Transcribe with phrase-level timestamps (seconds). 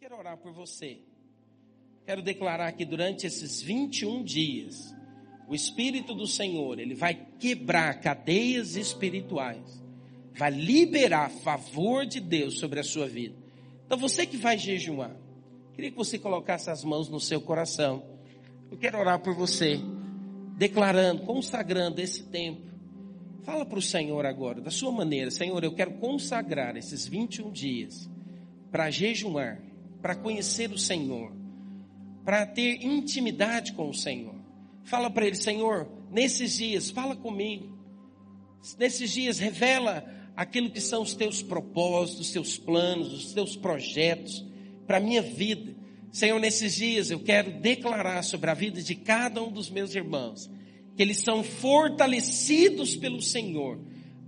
[0.00, 0.96] quero orar por você.
[2.06, 4.96] Quero declarar que durante esses 21 dias,
[5.46, 9.84] o Espírito do Senhor, ele vai quebrar cadeias espirituais,
[10.32, 13.36] vai liberar favor de Deus sobre a sua vida.
[13.84, 15.14] Então você que vai jejuar,
[15.74, 18.02] queria que você colocasse as mãos no seu coração.
[18.70, 19.78] Eu quero orar por você,
[20.56, 22.62] declarando, consagrando esse tempo.
[23.42, 28.08] Fala para o Senhor agora, da sua maneira, Senhor, eu quero consagrar esses 21 dias
[28.70, 29.60] para jejuar,
[30.00, 31.32] para conhecer o Senhor,
[32.24, 34.34] para ter intimidade com o Senhor.
[34.84, 37.78] Fala para ele, Senhor, nesses dias, fala comigo.
[38.78, 40.04] Nesses dias, revela
[40.36, 44.44] aquilo que são os teus propósitos, os teus planos, os teus projetos
[44.86, 45.74] para a minha vida.
[46.10, 50.50] Senhor, nesses dias eu quero declarar sobre a vida de cada um dos meus irmãos
[50.96, 53.78] que eles são fortalecidos pelo Senhor,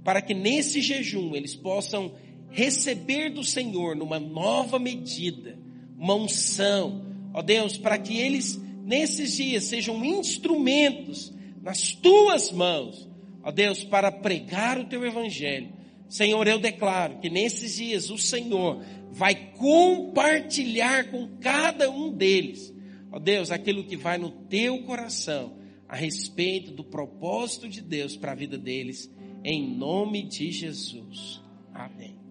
[0.04, 2.14] para que nesse jejum eles possam
[2.52, 5.58] receber do Senhor numa nova medida,
[5.98, 13.08] uma unção, ó Deus, para que eles nesses dias sejam instrumentos nas tuas mãos,
[13.42, 15.72] ó Deus, para pregar o teu evangelho.
[16.08, 22.72] Senhor, eu declaro que nesses dias o Senhor vai compartilhar com cada um deles,
[23.10, 25.56] ó Deus, aquilo que vai no teu coração
[25.88, 29.10] a respeito do propósito de Deus para a vida deles,
[29.44, 31.40] em nome de Jesus.
[31.74, 32.21] Amém.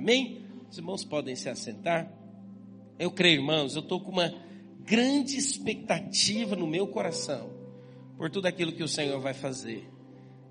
[0.00, 0.46] Amém?
[0.70, 2.10] Os irmãos podem se assentar.
[2.98, 4.32] Eu creio, irmãos, eu estou com uma
[4.78, 7.50] grande expectativa no meu coração
[8.16, 9.86] por tudo aquilo que o Senhor vai fazer.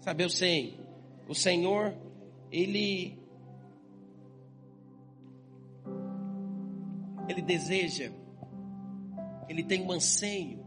[0.02, 0.80] Sabe, eu sei,
[1.28, 1.96] o Senhor,
[2.52, 3.18] Ele.
[7.28, 8.12] Ele deseja,
[9.48, 10.64] Ele tem um anseio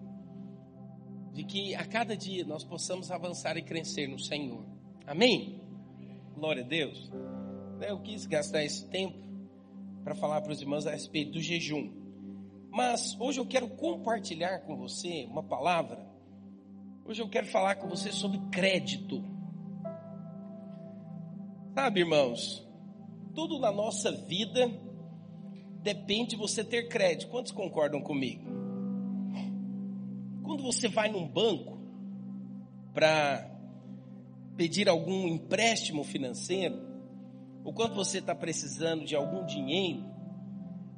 [1.33, 4.64] de que a cada dia nós possamos avançar e crescer no Senhor.
[5.06, 5.61] Amém?
[6.34, 7.12] Glória a Deus.
[7.86, 9.19] Eu quis gastar esse tempo
[10.05, 11.91] para falar para os irmãos a respeito do jejum.
[12.70, 16.06] Mas hoje eu quero compartilhar com você uma palavra.
[17.05, 19.23] Hoje eu quero falar com você sobre crédito.
[21.74, 22.67] Sabe, irmãos,
[23.34, 24.70] tudo na nossa vida
[25.83, 27.30] depende de você ter crédito.
[27.30, 28.45] Quantos concordam comigo?
[30.42, 31.79] Quando você vai num banco
[32.95, 33.51] para
[34.56, 36.92] pedir algum empréstimo financeiro,
[37.64, 40.05] ou quando você está precisando de algum dinheiro,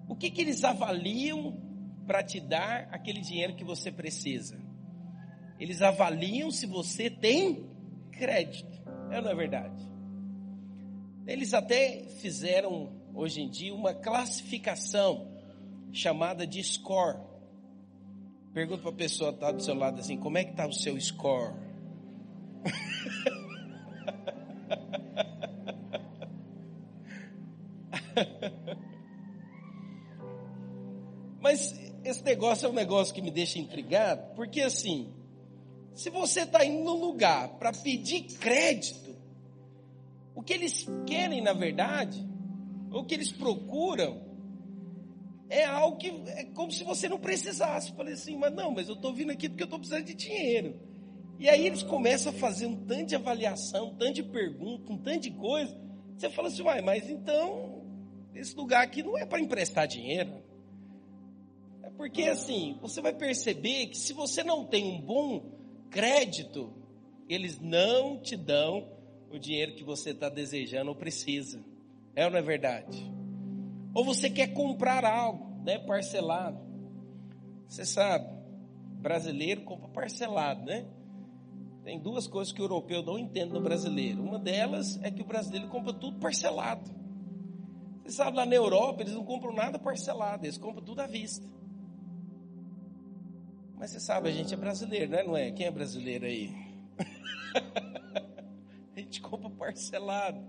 [0.08, 1.60] o que, que eles avaliam
[2.06, 4.58] para te dar aquele dinheiro que você precisa?
[5.58, 7.69] Eles avaliam se você tem
[8.12, 8.82] crédito.
[9.10, 9.94] É ou não é verdade?
[11.26, 15.32] Eles até fizeram hoje em dia uma classificação
[15.92, 17.19] chamada de score.
[18.52, 20.72] Pergunta para a pessoa que está do seu lado assim, como é que está o
[20.72, 21.54] seu score?
[32.24, 35.12] negócio é um negócio que me deixa intrigado, porque assim,
[35.94, 39.14] se você está indo num lugar para pedir crédito,
[40.34, 42.26] o que eles querem na verdade,
[42.90, 44.22] o que eles procuram,
[45.48, 47.90] é algo que é como se você não precisasse.
[47.90, 50.14] Eu falei assim, mas não, mas eu estou vindo aqui porque eu estou precisando de
[50.14, 50.80] dinheiro.
[51.38, 54.98] E aí eles começam a fazer um tanto de avaliação, um tanto de pergunta, um
[54.98, 55.76] tanto de coisa.
[56.16, 57.82] Você fala assim, uai, mas então
[58.34, 60.42] esse lugar aqui não é para emprestar dinheiro.
[61.84, 65.52] É porque assim, você vai perceber que se você não tem um bom
[65.90, 66.72] crédito,
[67.28, 68.88] eles não te dão
[69.30, 71.62] o dinheiro que você está desejando ou precisa.
[72.16, 73.12] É ou não é verdade?
[73.92, 76.58] Ou você quer comprar algo, né, parcelado.
[77.68, 78.32] Você sabe,
[79.00, 80.86] brasileiro compra parcelado, né?
[81.84, 84.22] Tem duas coisas que o europeu não entende no brasileiro.
[84.22, 86.90] Uma delas é que o brasileiro compra tudo parcelado.
[88.02, 91.46] Você sabe, lá na Europa eles não compram nada parcelado, eles compram tudo à vista.
[93.84, 95.24] Mas você sabe, a gente é brasileiro, não é?
[95.24, 95.50] Não é?
[95.50, 96.50] Quem é brasileiro aí?
[98.96, 100.40] a gente compra parcelado.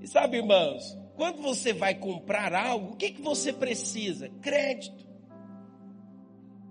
[0.00, 4.28] E sabe, irmãos, quando você vai comprar algo, o que, que você precisa?
[4.40, 5.04] Crédito.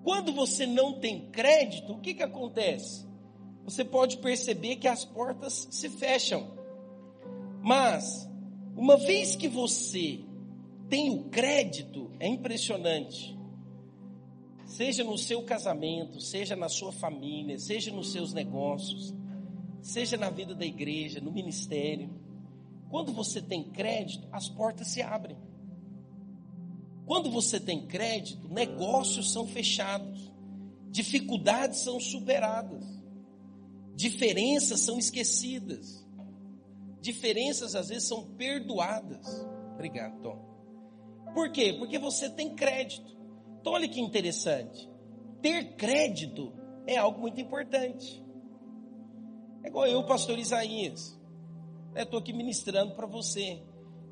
[0.01, 3.05] Quando você não tem crédito, o que, que acontece?
[3.65, 6.57] Você pode perceber que as portas se fecham.
[7.61, 8.31] Mas
[8.77, 10.21] uma vez que você
[10.87, 13.37] tem o crédito, é impressionante.
[14.69, 19.13] Seja no seu casamento, seja na sua família, seja nos seus negócios,
[19.81, 22.09] seja na vida da igreja, no ministério.
[22.89, 25.37] Quando você tem crédito, as portas se abrem.
[27.05, 30.31] Quando você tem crédito, negócios são fechados,
[30.89, 32.85] dificuldades são superadas,
[33.95, 36.07] diferenças são esquecidas
[37.01, 39.25] diferenças às vezes são perdoadas.
[39.73, 40.37] Obrigado, Tom.
[41.33, 41.73] Por quê?
[41.77, 43.17] Porque você tem crédito.
[43.59, 44.89] Então, olha que interessante.
[45.41, 46.53] Ter crédito
[46.85, 48.23] é algo muito importante.
[49.63, 51.19] É igual eu, pastor Isaías.
[51.95, 53.61] Estou aqui ministrando para você.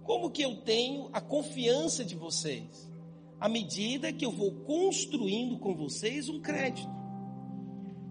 [0.03, 2.89] Como que eu tenho a confiança de vocês?
[3.39, 6.89] À medida que eu vou construindo com vocês um crédito.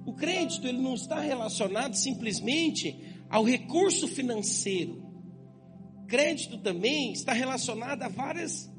[0.07, 5.03] O crédito ele não está relacionado simplesmente ao recurso financeiro.
[6.07, 8.71] Crédito também está relacionado a várias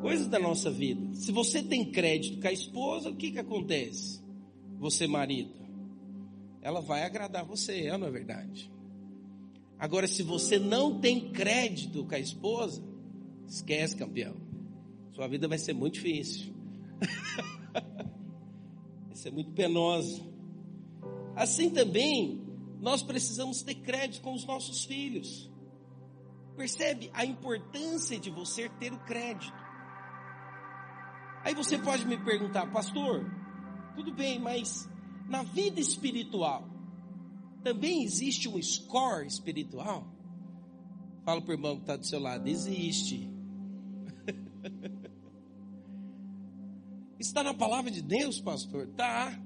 [0.00, 1.14] coisas da nossa vida.
[1.14, 4.20] Se você tem crédito com a esposa, o que, que acontece?
[4.78, 5.52] Você, marido,
[6.62, 8.70] ela vai agradar você, é não é verdade?
[9.78, 12.82] Agora, se você não tem crédito com a esposa,
[13.46, 14.36] esquece, campeão.
[15.12, 16.54] Sua vida vai ser muito difícil.
[17.72, 20.22] vai ser muito penosa.
[21.34, 22.42] Assim também,
[22.80, 25.50] nós precisamos ter crédito com os nossos filhos.
[26.56, 29.59] Percebe a importância de você ter o crédito.
[31.42, 33.24] Aí você pode me perguntar, pastor,
[33.94, 34.88] tudo bem, mas
[35.28, 36.68] na vida espiritual
[37.62, 40.06] também existe um score espiritual?
[41.24, 43.28] Fala para o irmão que está do seu lado, existe.
[47.18, 48.86] Está na palavra de Deus, pastor?
[48.96, 49.38] Tá.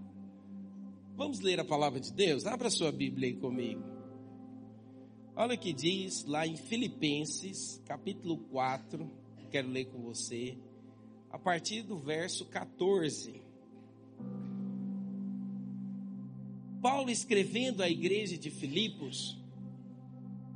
[1.16, 2.46] Vamos ler a palavra de Deus?
[2.46, 3.82] Abra sua Bíblia aí comigo.
[5.34, 9.10] Olha o que diz lá em Filipenses, capítulo 4.
[9.50, 10.56] Quero ler com você
[11.34, 13.42] a partir do verso 14.
[16.80, 19.36] Paulo escrevendo à igreja de Filipos,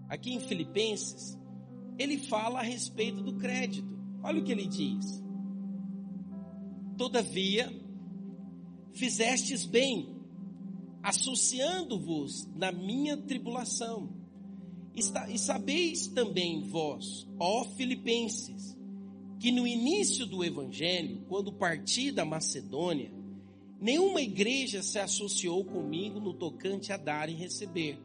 [0.08, 1.36] aqui em Filipenses,
[1.98, 3.88] ele fala a respeito do crédito.
[4.22, 5.20] Olha o que ele diz.
[6.96, 7.68] Todavia,
[8.92, 10.16] fizestes bem,
[11.02, 14.08] associando-vos na minha tribulação.
[14.94, 18.77] E sabeis também vós, ó Filipenses,
[19.38, 23.12] que no início do evangelho, quando parti da Macedônia,
[23.80, 27.98] nenhuma igreja se associou comigo no tocante a dar e receber,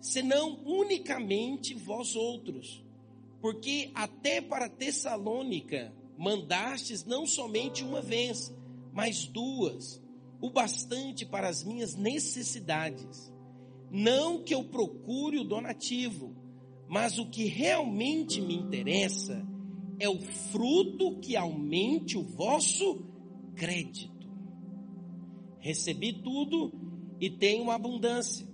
[0.00, 2.82] senão unicamente vós outros,
[3.40, 8.54] porque até para Tessalônica mandastes não somente uma vez,
[8.92, 10.02] mas duas,
[10.40, 13.32] o bastante para as minhas necessidades.
[13.90, 16.34] Não que eu procure o donativo,
[16.88, 19.46] mas o que realmente me interessa
[19.98, 23.04] é o fruto que aumente o vosso
[23.54, 24.28] crédito.
[25.58, 26.72] Recebi tudo
[27.20, 28.46] e tenho abundância.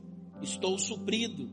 [0.42, 1.50] Estou suprido,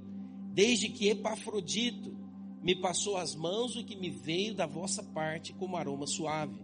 [0.54, 2.16] desde que Epafrodito
[2.62, 6.60] me passou as mãos o que me veio da vossa parte como aroma suave,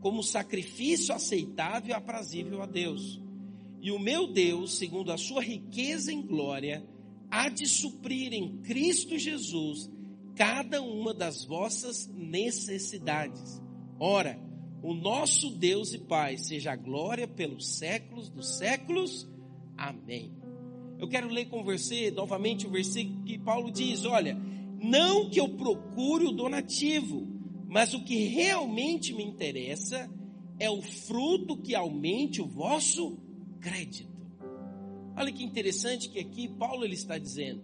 [0.00, 3.20] como sacrifício aceitável e aprazível a Deus.
[3.80, 6.86] E o meu Deus, segundo a sua riqueza em glória,
[7.30, 9.90] há de suprir em Cristo Jesus
[10.34, 13.60] cada uma das vossas necessidades.
[13.98, 14.38] Ora,
[14.82, 19.28] o nosso Deus e Pai seja a glória pelos séculos dos séculos.
[19.76, 20.32] Amém.
[20.98, 24.34] Eu quero ler com você novamente o versículo que Paulo diz: Olha,
[24.80, 27.26] não que eu procure o donativo,
[27.66, 30.10] mas o que realmente me interessa
[30.58, 33.18] é o fruto que aumente o vosso
[33.60, 34.12] crédito.
[35.16, 37.62] Olha que interessante que aqui Paulo ele está dizendo: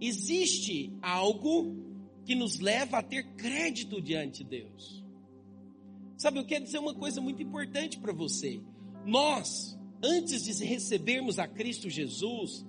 [0.00, 1.91] existe algo
[2.24, 5.04] que nos leva a ter crédito diante de Deus.
[6.16, 8.60] Sabe, eu quero dizer uma coisa muito importante para você.
[9.04, 12.64] Nós, antes de recebermos a Cristo Jesus,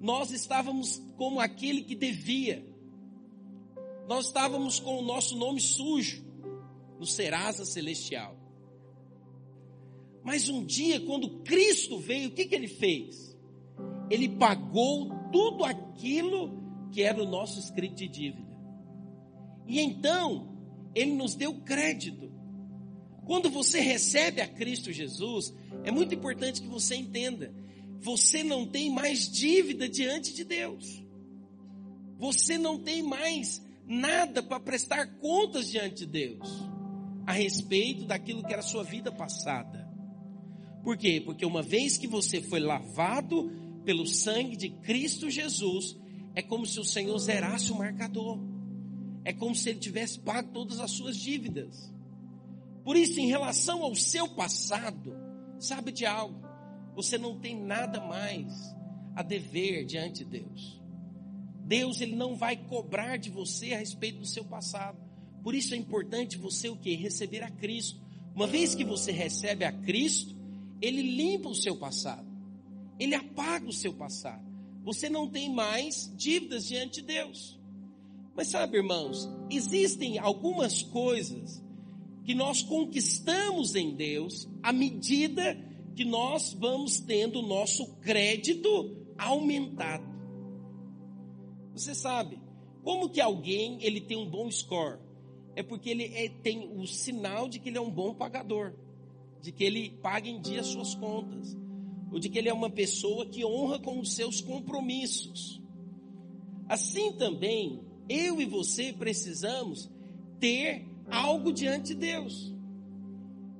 [0.00, 2.64] nós estávamos como aquele que devia.
[4.08, 6.24] Nós estávamos com o nosso nome sujo
[6.98, 8.36] no Serasa Celestial.
[10.22, 13.36] Mas um dia, quando Cristo veio, o que, que ele fez?
[14.08, 18.53] Ele pagou tudo aquilo que era o nosso escrito de dívida.
[19.66, 20.56] E então,
[20.94, 22.32] ele nos deu crédito.
[23.24, 27.54] Quando você recebe a Cristo Jesus, é muito importante que você entenda:
[28.00, 31.02] você não tem mais dívida diante de Deus.
[32.18, 36.48] Você não tem mais nada para prestar contas diante de Deus
[37.26, 39.84] a respeito daquilo que era a sua vida passada.
[40.82, 41.20] Por quê?
[41.24, 43.50] Porque uma vez que você foi lavado
[43.84, 45.96] pelo sangue de Cristo Jesus,
[46.34, 48.38] é como se o Senhor zerasse o marcador.
[49.24, 51.92] É como se ele tivesse pago todas as suas dívidas.
[52.84, 55.16] Por isso, em relação ao seu passado,
[55.58, 56.44] sabe de algo?
[56.94, 58.52] Você não tem nada mais
[59.16, 60.82] a dever diante de Deus.
[61.64, 64.98] Deus ele não vai cobrar de você a respeito do seu passado.
[65.42, 66.94] Por isso é importante você o que?
[66.94, 68.00] Receber a Cristo.
[68.34, 70.36] Uma vez que você recebe a Cristo,
[70.80, 72.26] ele limpa o seu passado.
[72.98, 74.44] Ele apaga o seu passado.
[74.82, 77.58] Você não tem mais dívidas diante de Deus.
[78.34, 81.62] Mas sabe, irmãos, existem algumas coisas
[82.24, 85.56] que nós conquistamos em Deus à medida
[85.94, 90.12] que nós vamos tendo o nosso crédito aumentado.
[91.72, 92.40] Você sabe,
[92.82, 94.98] como que alguém ele tem um bom score?
[95.54, 98.74] É porque ele é, tem o sinal de que ele é um bom pagador,
[99.40, 101.56] de que ele paga em dia as suas contas,
[102.10, 105.60] ou de que ele é uma pessoa que honra com os seus compromissos.
[106.68, 109.90] Assim também, eu e você precisamos
[110.38, 112.52] ter algo diante de Deus.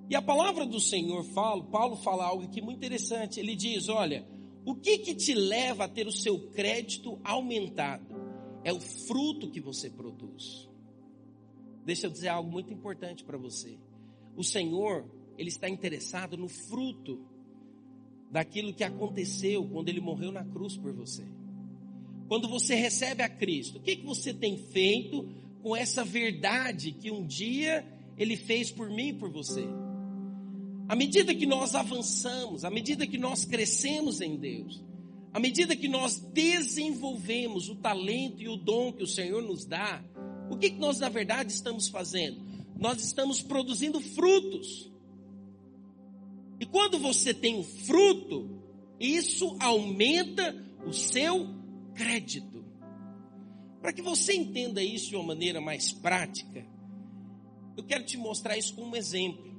[0.08, 3.40] E a palavra do Senhor fala, Paulo fala algo aqui muito interessante.
[3.40, 4.26] Ele diz: Olha,
[4.64, 8.14] o que que te leva a ter o seu crédito aumentado?
[8.62, 10.68] É o fruto que você produz.
[11.84, 13.78] Deixa eu dizer algo muito importante para você.
[14.36, 15.04] O Senhor,
[15.36, 17.20] Ele está interessado no fruto
[18.30, 21.24] daquilo que aconteceu quando Ele morreu na cruz por você.
[22.28, 25.28] Quando você recebe a Cristo, o que, que você tem feito
[25.62, 27.84] com essa verdade que um dia
[28.16, 29.64] Ele fez por mim e por você?
[30.88, 34.82] À medida que nós avançamos, à medida que nós crescemos em Deus,
[35.32, 40.04] à medida que nós desenvolvemos o talento e o dom que o Senhor nos dá,
[40.50, 42.40] o que, que nós na verdade estamos fazendo?
[42.78, 44.90] Nós estamos produzindo frutos.
[46.60, 48.62] E quando você tem um fruto,
[49.00, 50.54] isso aumenta
[50.86, 51.63] o seu
[51.94, 52.64] crédito.
[53.80, 56.66] Para que você entenda isso de uma maneira mais prática,
[57.76, 59.54] eu quero te mostrar isso com um exemplo.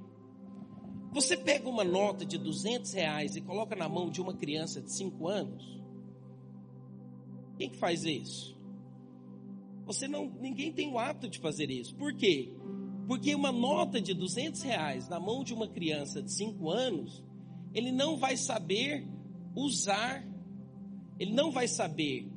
[1.11, 4.91] Você pega uma nota de 200 reais e coloca na mão de uma criança de
[4.91, 5.81] 5 anos.
[7.57, 8.55] Quem que faz isso?
[9.85, 11.95] Você não, ninguém tem o hábito de fazer isso.
[11.95, 12.51] Por quê?
[13.07, 17.23] Porque uma nota de 200 reais na mão de uma criança de 5 anos,
[17.73, 19.07] ele não vai saber
[19.55, 20.25] usar,
[21.19, 22.27] ele não vai saber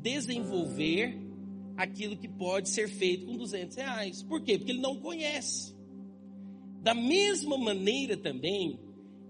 [0.00, 1.18] desenvolver
[1.76, 4.22] aquilo que pode ser feito com 200 reais.
[4.22, 4.58] Por quê?
[4.58, 5.74] Porque ele não conhece.
[6.82, 8.78] Da mesma maneira também,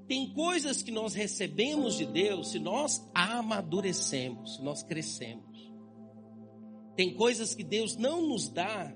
[0.09, 5.73] tem coisas que nós recebemos de Deus se nós amadurecemos, se nós crescemos.
[6.97, 8.95] Tem coisas que Deus não nos dá,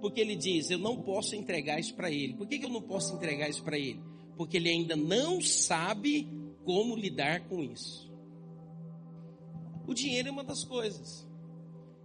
[0.00, 2.34] porque Ele diz: Eu não posso entregar isso para Ele.
[2.34, 4.00] Por que, que eu não posso entregar isso para Ele?
[4.36, 6.28] Porque Ele ainda não sabe
[6.64, 8.07] como lidar com isso.
[9.88, 11.26] O dinheiro é uma das coisas.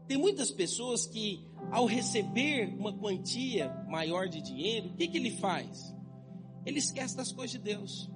[0.07, 5.37] Tem muitas pessoas que, ao receber uma quantia maior de dinheiro, o que, que ele
[5.37, 5.93] faz?
[6.65, 8.09] ele esquece das coisas de Deus.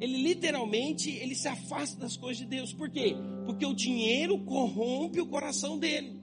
[0.00, 2.72] Ele literalmente, ele se afasta das coisas de Deus.
[2.72, 3.14] Por quê?
[3.44, 6.20] Porque o dinheiro corrompe o coração dele.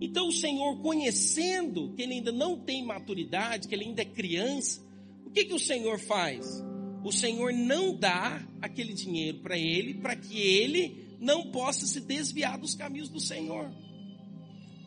[0.00, 4.80] Então o Senhor, conhecendo que ele ainda não tem maturidade, que ele ainda é criança,
[5.26, 6.64] o que que o Senhor faz?
[7.04, 12.58] O Senhor não dá aquele dinheiro para ele, para que ele não possa se desviar
[12.58, 13.70] dos caminhos do Senhor.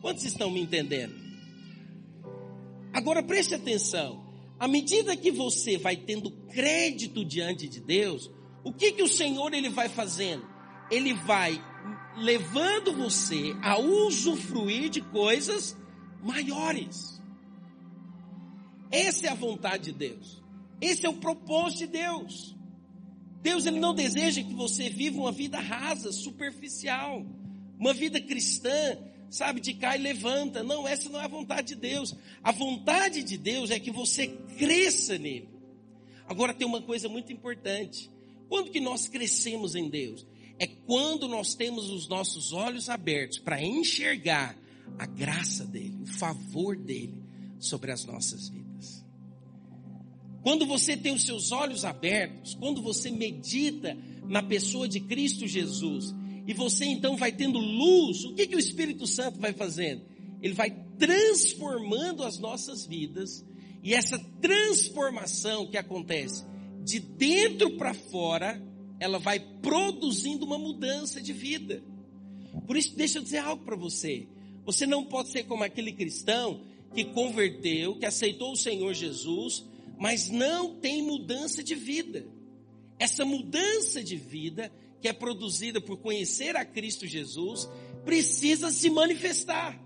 [0.00, 1.14] Quantos estão me entendendo?
[2.92, 4.22] Agora preste atenção.
[4.58, 8.30] À medida que você vai tendo crédito diante de Deus,
[8.62, 10.44] o que que o Senhor ele vai fazendo?
[10.90, 11.62] Ele vai
[12.16, 15.76] levando você a usufruir de coisas
[16.22, 17.20] maiores.
[18.90, 20.42] Essa é a vontade de Deus.
[20.80, 22.56] Esse é o propósito de Deus.
[23.44, 27.24] Deus ele não deseja que você viva uma vida rasa, superficial,
[27.78, 28.98] uma vida cristã
[29.28, 30.62] sabe, de cá e levanta.
[30.62, 32.14] Não, essa não é a vontade de Deus.
[32.42, 35.48] A vontade de Deus é que você cresça nele.
[36.26, 38.10] Agora tem uma coisa muito importante.
[38.48, 40.26] Quando que nós crescemos em Deus?
[40.58, 44.56] É quando nós temos os nossos olhos abertos para enxergar
[44.98, 47.20] a graça dele, o favor dele
[47.58, 48.63] sobre as nossas vidas.
[50.44, 53.96] Quando você tem os seus olhos abertos, quando você medita
[54.28, 56.14] na pessoa de Cristo Jesus
[56.46, 58.24] e você então vai tendo luz.
[58.24, 60.02] O que, que o Espírito Santo vai fazendo?
[60.42, 63.44] Ele vai transformando as nossas vidas,
[63.82, 66.44] e essa transformação que acontece
[66.82, 68.62] de dentro para fora,
[69.00, 71.82] ela vai produzindo uma mudança de vida.
[72.66, 74.28] Por isso, deixa eu dizer algo para você.
[74.64, 76.60] Você não pode ser como aquele cristão
[76.94, 79.64] que converteu, que aceitou o Senhor Jesus,
[79.98, 82.26] mas não tem mudança de vida.
[82.98, 84.70] Essa mudança de vida
[85.00, 87.68] que é produzida por conhecer a Cristo Jesus,
[88.06, 89.78] precisa se manifestar.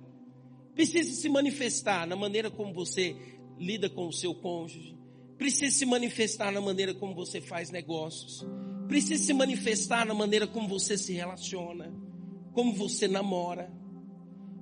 [0.76, 3.16] Precisa se manifestar na maneira como você
[3.58, 4.96] lida com o seu cônjuge,
[5.36, 8.46] precisa se manifestar na maneira como você faz negócios,
[8.86, 11.92] precisa se manifestar na maneira como você se relaciona,
[12.52, 13.72] como você namora.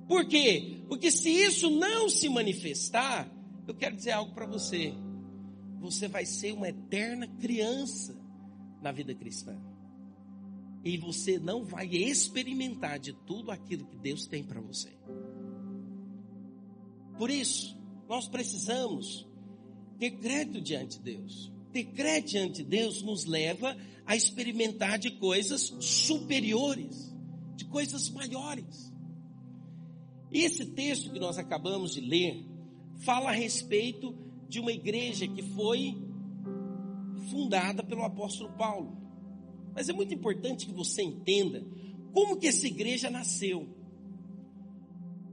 [0.07, 0.79] Por quê?
[0.87, 3.31] Porque se isso não se manifestar,
[3.67, 4.91] eu quero dizer algo para você.
[5.79, 8.15] Você vai ser uma eterna criança
[8.81, 9.57] na vida cristã
[10.83, 14.89] e você não vai experimentar de tudo aquilo que Deus tem para você.
[17.17, 19.27] Por isso, nós precisamos
[19.99, 21.51] ter crédito diante de Deus.
[21.73, 27.13] Ter crédito diante de Deus nos leva a experimentar de coisas superiores,
[27.55, 28.93] de coisas maiores.
[30.31, 32.45] Esse texto que nós acabamos de ler
[32.99, 34.15] fala a respeito
[34.47, 35.97] de uma igreja que foi
[37.29, 38.97] fundada pelo apóstolo Paulo.
[39.73, 41.65] Mas é muito importante que você entenda
[42.13, 43.67] como que essa igreja nasceu.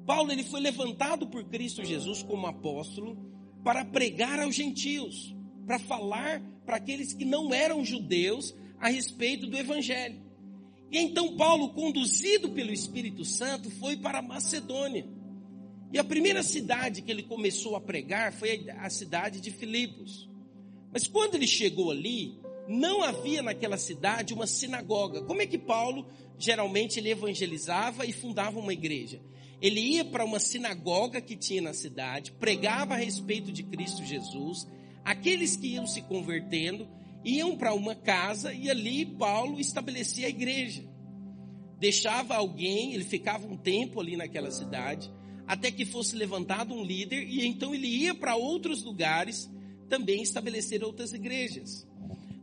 [0.07, 3.17] Paulo ele foi levantado por Cristo Jesus como apóstolo
[3.63, 5.35] para pregar aos gentios,
[5.67, 10.23] para falar para aqueles que não eram judeus a respeito do evangelho.
[10.91, 15.09] E então Paulo, conduzido pelo Espírito Santo, foi para Macedônia.
[15.95, 20.29] E a primeira cidade que ele começou a pregar foi a cidade de Filipos.
[20.93, 22.37] Mas quando ele chegou ali,
[22.67, 25.23] não havia naquela cidade uma sinagoga.
[25.23, 26.05] Como é que Paulo
[26.37, 29.23] geralmente ele evangelizava e fundava uma igreja?
[29.63, 34.67] Ele ia para uma sinagoga que tinha na cidade, pregava a respeito de Cristo Jesus.
[35.05, 36.89] Aqueles que iam se convertendo
[37.25, 40.83] iam para uma casa e ali Paulo estabelecia a igreja.
[41.79, 45.09] Deixava alguém, ele ficava um tempo ali naquela cidade,
[45.47, 49.51] até que fosse levantado um líder e então ele ia para outros lugares
[49.89, 51.87] também estabelecer outras igrejas.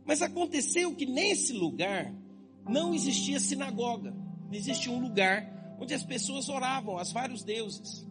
[0.04, 2.14] Mas aconteceu que nesse lugar
[2.68, 4.14] não existia sinagoga,
[4.46, 8.06] não existia um lugar onde as pessoas oravam aos vários deuses.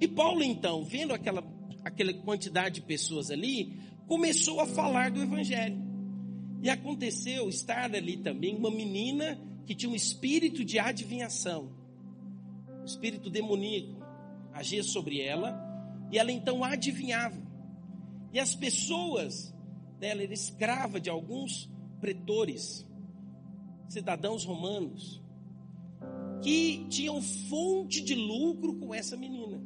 [0.00, 1.44] E Paulo então, vendo aquela,
[1.84, 5.82] aquela quantidade de pessoas ali, começou a falar do evangelho.
[6.62, 11.70] E aconteceu estar ali também uma menina que tinha um espírito de adivinhação,
[12.80, 14.03] um espírito demoníaco,
[14.54, 15.60] agia sobre ela,
[16.10, 17.42] e ela então adivinhava.
[18.32, 19.52] E as pessoas
[19.98, 21.68] dela era escrava de alguns
[22.00, 22.86] pretores,
[23.88, 25.22] cidadãos romanos,
[26.42, 29.62] que tinham fonte de lucro com essa menina.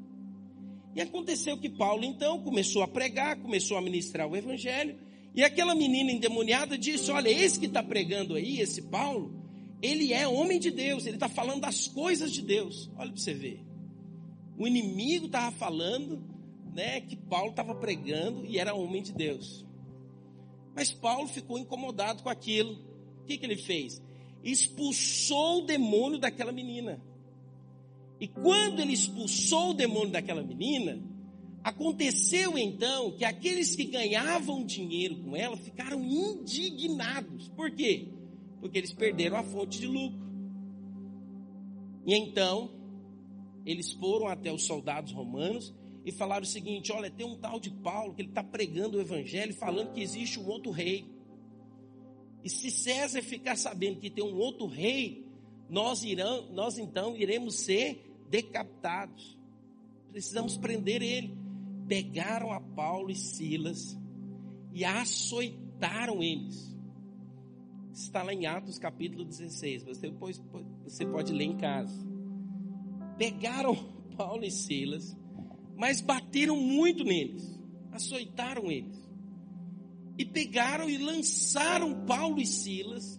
[0.94, 4.98] E aconteceu que Paulo então começou a pregar, começou a ministrar o evangelho,
[5.34, 9.34] e aquela menina endemoniada disse: Olha, esse que está pregando aí, esse Paulo,
[9.82, 12.90] ele é homem de Deus, ele está falando das coisas de Deus.
[12.96, 13.67] Olha para você ver.
[14.58, 16.20] O inimigo estava falando
[16.74, 19.64] né, que Paulo estava pregando e era homem de Deus.
[20.74, 22.74] Mas Paulo ficou incomodado com aquilo.
[23.22, 24.02] O que, que ele fez?
[24.42, 27.00] Expulsou o demônio daquela menina.
[28.20, 31.00] E quando ele expulsou o demônio daquela menina,
[31.62, 37.48] aconteceu então que aqueles que ganhavam dinheiro com ela ficaram indignados.
[37.50, 38.08] Por quê?
[38.60, 40.26] Porque eles perderam a fonte de lucro.
[42.06, 42.77] E então,
[43.70, 47.70] eles foram até os soldados romanos e falaram o seguinte: olha, tem um tal de
[47.70, 51.04] Paulo que ele está pregando o evangelho, falando que existe um outro rei.
[52.42, 55.26] E se César ficar sabendo que tem um outro rei,
[55.68, 59.38] nós, irão, nós então iremos ser decapitados.
[60.10, 61.36] Precisamos prender ele.
[61.86, 63.98] Pegaram a Paulo e Silas
[64.72, 66.74] e açoitaram eles.
[67.92, 69.82] Está lá em Atos capítulo 16.
[69.82, 70.42] Você, depois,
[70.84, 72.07] você pode ler em casa.
[73.18, 73.74] Pegaram
[74.16, 75.18] Paulo e Silas
[75.78, 77.56] mas bateram muito neles,
[77.92, 78.98] açoitaram eles.
[80.18, 83.16] E pegaram e lançaram Paulo e Silas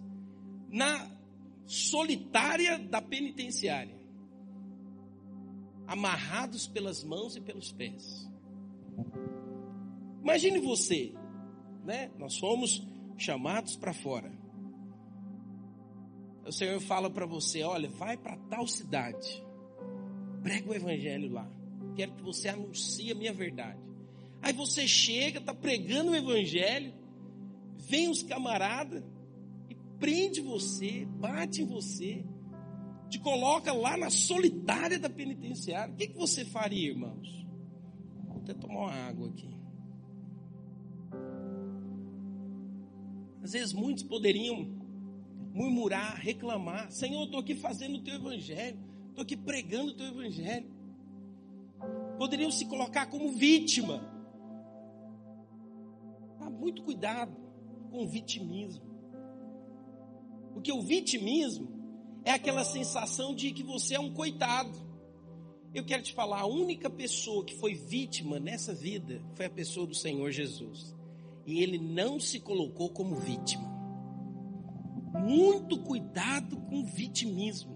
[0.68, 1.10] na
[1.64, 3.98] solitária da penitenciária,
[5.86, 8.30] amarrados pelas mãos e pelos pés.
[10.20, 11.14] Imagine você,
[11.82, 12.10] né?
[12.18, 12.86] Nós fomos
[13.16, 14.30] chamados para fora.
[16.44, 19.42] O Senhor fala para você: olha, vai para tal cidade,
[20.42, 21.50] prega o evangelho lá
[22.00, 23.78] quero que você anuncie a minha verdade.
[24.40, 26.94] Aí você chega, está pregando o evangelho,
[27.76, 29.04] vem os camaradas
[29.68, 32.24] e prende você, bate em você,
[33.10, 35.92] te coloca lá na solitária da penitenciária.
[35.92, 37.46] O que, que você faria, irmãos?
[38.26, 39.50] Vou até tomar uma água aqui.
[43.42, 44.64] Às vezes muitos poderiam
[45.52, 48.78] murmurar, reclamar: Senhor, eu estou aqui fazendo o teu evangelho,
[49.10, 50.80] estou aqui pregando o teu evangelho
[52.20, 53.98] poderiam se colocar como vítima.
[56.38, 57.34] Tá muito cuidado
[57.90, 58.84] com o vitimismo.
[60.52, 61.70] Porque o vitimismo
[62.22, 64.78] é aquela sensação de que você é um coitado.
[65.72, 69.86] Eu quero te falar, a única pessoa que foi vítima nessa vida foi a pessoa
[69.86, 70.94] do Senhor Jesus.
[71.46, 73.66] E ele não se colocou como vítima.
[75.24, 77.69] Muito cuidado com o vitimismo.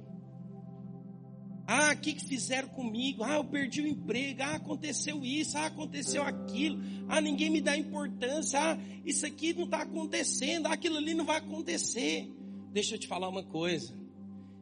[1.66, 3.24] Ah, o que, que fizeram comigo?
[3.24, 4.42] Ah, eu perdi o emprego.
[4.42, 5.57] Ah, aconteceu isso.
[5.57, 6.81] Ah, aconteceu aquilo.
[7.09, 8.61] Ah, ninguém me dá importância.
[8.61, 10.66] Ah, isso aqui não está acontecendo.
[10.66, 12.29] Ah, aquilo ali não vai acontecer.
[12.72, 13.94] Deixa eu te falar uma coisa.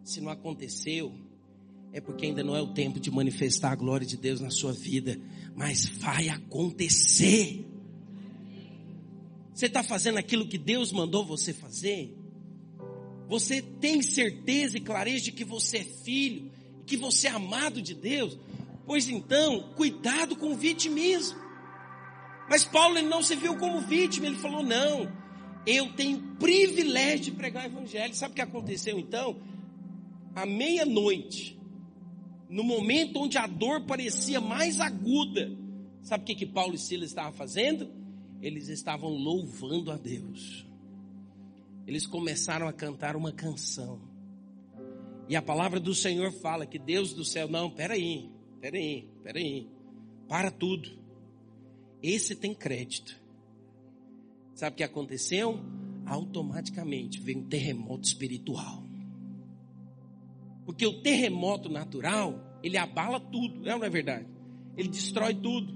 [0.04, 1.12] Se não aconteceu,
[1.92, 4.72] é porque ainda não é o tempo de manifestar a glória de Deus na sua
[4.72, 5.18] vida.
[5.56, 7.66] Mas vai acontecer.
[9.52, 12.16] Você está fazendo aquilo que Deus mandou você fazer?
[13.28, 16.51] Você tem certeza e clareza de que você é filho,
[16.92, 18.38] que você é amado de Deus?
[18.84, 21.40] Pois então, cuidado com o vitimismo.
[22.50, 25.10] Mas Paulo ele não se viu como vítima, ele falou: não,
[25.66, 28.14] eu tenho privilégio de pregar o evangelho.
[28.14, 29.40] Sabe o que aconteceu então?
[30.34, 31.58] À meia-noite,
[32.50, 35.50] no momento onde a dor parecia mais aguda,
[36.02, 37.90] sabe o que, que Paulo e Silas estavam fazendo?
[38.42, 40.66] Eles estavam louvando a Deus.
[41.86, 44.11] Eles começaram a cantar uma canção.
[45.28, 48.30] E a palavra do Senhor fala que Deus do céu, não, peraí,
[48.60, 49.68] peraí, peraí,
[50.28, 50.90] para tudo.
[52.02, 53.20] Esse tem crédito.
[54.54, 55.60] Sabe o que aconteceu?
[56.04, 58.82] Automaticamente veio um terremoto espiritual.
[60.64, 64.26] Porque o terremoto natural, ele abala tudo, é não é verdade?
[64.76, 65.74] Ele destrói tudo.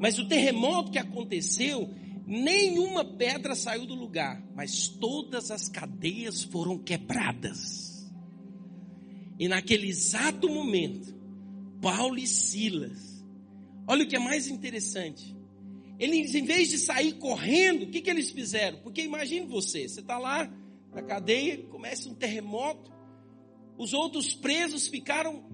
[0.00, 1.92] Mas o terremoto que aconteceu,
[2.26, 7.87] nenhuma pedra saiu do lugar, mas todas as cadeias foram quebradas.
[9.38, 11.14] E naquele exato momento,
[11.80, 13.24] Paulo e Silas,
[13.86, 15.36] olha o que é mais interessante,
[15.98, 18.78] eles, em vez de sair correndo, o que, que eles fizeram?
[18.78, 20.52] Porque imagine você, você está lá
[20.92, 22.92] na cadeia, começa um terremoto,
[23.76, 25.44] os outros presos ficaram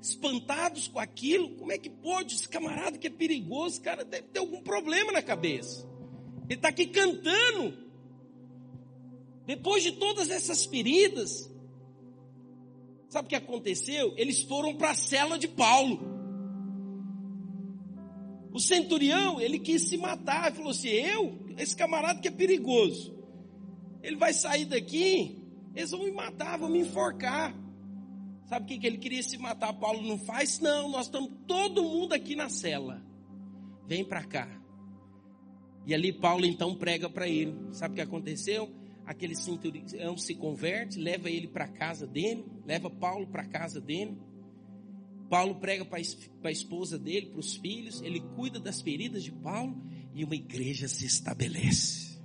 [0.00, 1.50] espantados com aquilo.
[1.56, 2.34] Como é que pode?
[2.34, 5.88] Esse camarada que é perigoso, esse cara deve ter algum problema na cabeça.
[6.48, 7.76] Ele está aqui cantando.
[9.46, 11.49] Depois de todas essas feridas,
[13.10, 14.14] sabe o que aconteceu?
[14.16, 16.00] Eles foram para a cela de Paulo.
[18.52, 23.14] O centurião, ele quis se matar, ele falou assim: eu, esse camarada que é perigoso,
[24.02, 25.44] ele vai sair daqui,
[25.74, 27.54] eles vão me matar, vão me enforcar.
[28.46, 29.72] Sabe o que, que ele queria se matar?
[29.74, 30.58] Paulo não faz?
[30.58, 33.00] Não, nós estamos todo mundo aqui na cela.
[33.86, 34.48] Vem para cá.
[35.86, 37.54] E ali Paulo então prega para ele.
[37.70, 38.79] Sabe o que aconteceu?
[39.10, 44.16] Aquele centurião se converte, leva ele para casa dele, leva Paulo para casa dele.
[45.28, 45.98] Paulo prega para
[46.44, 49.82] a esposa dele, para os filhos, ele cuida das feridas de Paulo
[50.14, 52.20] e uma igreja se estabelece.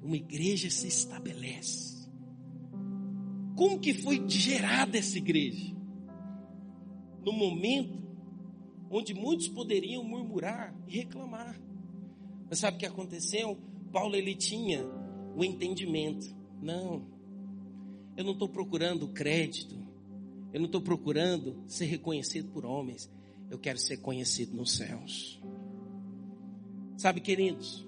[0.00, 2.08] Uma igreja se estabelece.
[3.56, 5.74] Como que foi gerada essa igreja?
[7.24, 8.04] No momento
[8.88, 11.60] onde muitos poderiam murmurar e reclamar.
[12.48, 13.58] Mas sabe o que aconteceu?
[13.94, 14.84] Paulo ele tinha
[15.36, 16.34] o entendimento.
[16.60, 17.06] Não,
[18.16, 19.76] eu não estou procurando crédito.
[20.52, 23.08] Eu não estou procurando ser reconhecido por homens.
[23.48, 25.40] Eu quero ser conhecido nos céus.
[26.96, 27.86] Sabe, queridos,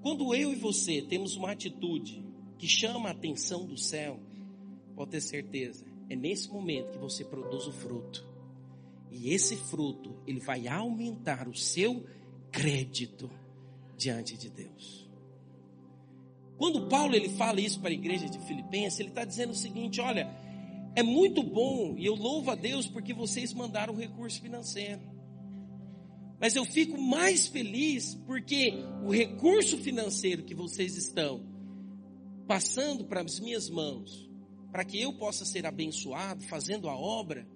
[0.00, 2.24] quando eu e você temos uma atitude
[2.56, 4.18] que chama a atenção do céu,
[4.96, 8.26] pode ter certeza, é nesse momento que você produz o fruto.
[9.10, 12.06] E esse fruto, ele vai aumentar o seu
[12.50, 13.30] crédito
[13.96, 15.07] diante de Deus.
[16.58, 20.00] Quando Paulo ele fala isso para a igreja de Filipenses, ele está dizendo o seguinte:
[20.00, 20.28] olha,
[20.94, 25.00] é muito bom e eu louvo a Deus porque vocês mandaram recurso financeiro.
[26.40, 31.46] Mas eu fico mais feliz porque o recurso financeiro que vocês estão
[32.46, 34.28] passando para as minhas mãos,
[34.72, 37.46] para que eu possa ser abençoado fazendo a obra,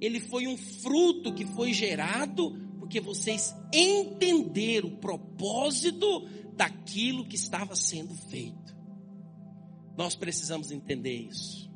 [0.00, 2.58] ele foi um fruto que foi gerado
[2.94, 8.72] porque vocês entenderam o propósito daquilo que estava sendo feito.
[9.96, 11.68] Nós precisamos entender isso.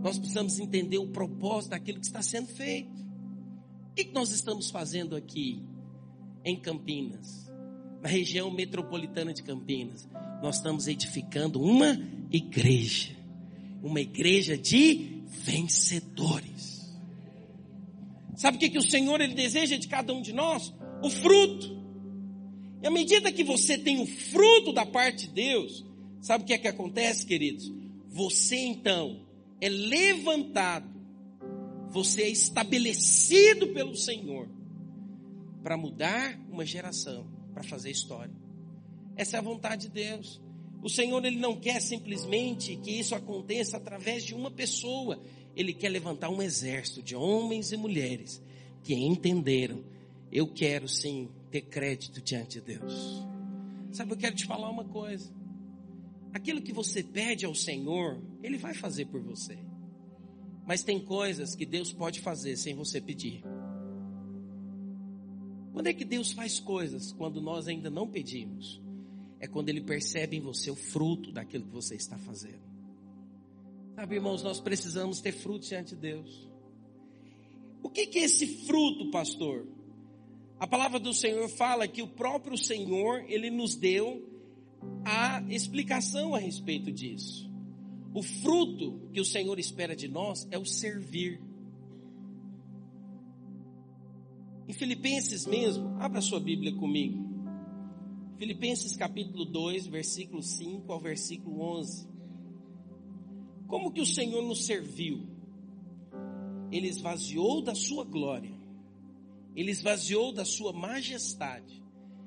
[0.00, 2.94] Nós precisamos entender o propósito daquilo que está sendo feito.
[3.90, 5.64] O que nós estamos fazendo aqui
[6.44, 7.50] em Campinas,
[8.00, 10.08] na região metropolitana de Campinas?
[10.40, 11.98] Nós estamos edificando uma
[12.30, 13.16] igreja,
[13.82, 16.75] uma igreja de vencedores.
[18.36, 20.72] Sabe o que, que o Senhor ele deseja de cada um de nós?
[21.02, 21.82] O fruto.
[22.82, 25.84] E à medida que você tem o fruto da parte de Deus,
[26.20, 27.72] sabe o que é que acontece, queridos?
[28.10, 29.26] Você então
[29.58, 30.88] é levantado,
[31.88, 34.48] você é estabelecido pelo Senhor
[35.62, 38.34] para mudar uma geração, para fazer história.
[39.16, 40.40] Essa é a vontade de Deus.
[40.82, 45.20] O Senhor ele não quer simplesmente que isso aconteça através de uma pessoa.
[45.56, 48.42] Ele quer levantar um exército de homens e mulheres
[48.82, 49.82] que entenderam.
[50.30, 53.26] Eu quero sim ter crédito diante de Deus.
[53.90, 55.32] Sabe, eu quero te falar uma coisa.
[56.34, 59.58] Aquilo que você pede ao Senhor, Ele vai fazer por você.
[60.66, 63.42] Mas tem coisas que Deus pode fazer sem você pedir.
[65.72, 68.82] Quando é que Deus faz coisas quando nós ainda não pedimos?
[69.40, 72.75] É quando Ele percebe em você o fruto daquilo que você está fazendo.
[73.96, 76.46] Sabe, irmãos, nós precisamos ter frutos diante de Deus.
[77.82, 79.66] O que, que é esse fruto, pastor?
[80.60, 84.22] A palavra do Senhor fala que o próprio Senhor, ele nos deu
[85.02, 87.50] a explicação a respeito disso.
[88.12, 91.40] O fruto que o Senhor espera de nós é o servir.
[94.68, 97.24] Em Filipenses mesmo, abra sua Bíblia comigo.
[98.36, 102.15] Filipenses capítulo 2, versículo 5 ao versículo 11.
[103.66, 105.26] Como que o Senhor nos serviu?
[106.70, 108.54] Ele esvaziou da sua glória,
[109.54, 111.82] ele esvaziou da sua majestade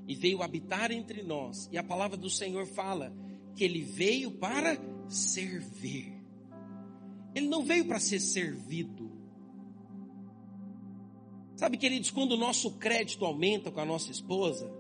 [0.08, 1.69] e veio habitar entre nós.
[1.71, 3.15] E a palavra do Senhor fala
[3.56, 6.19] que ele veio para servir.
[7.36, 9.12] Ele não veio para ser servido.
[11.56, 14.71] Sabe, queridos, quando o nosso crédito aumenta com a nossa esposa,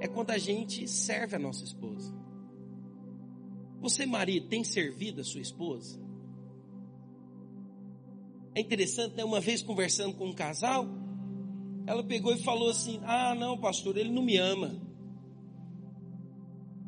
[0.00, 2.14] é quando a gente serve a nossa esposa.
[3.80, 6.07] Você, marido, tem servido a sua esposa?
[8.58, 9.24] É interessante, né?
[9.24, 10.84] Uma vez conversando com um casal,
[11.86, 14.82] ela pegou e falou assim: Ah, não, pastor, ele não me ama.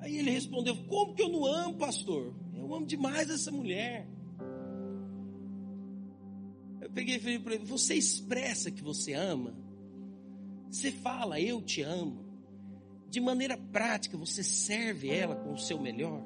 [0.00, 2.34] Aí ele respondeu: Como que eu não amo, pastor?
[2.56, 4.08] Eu amo demais essa mulher.
[6.80, 9.56] Eu peguei e falei para ele: Você expressa que você ama?
[10.68, 12.24] Você fala, eu te amo.
[13.08, 16.20] De maneira prática, você serve ela com o seu melhor.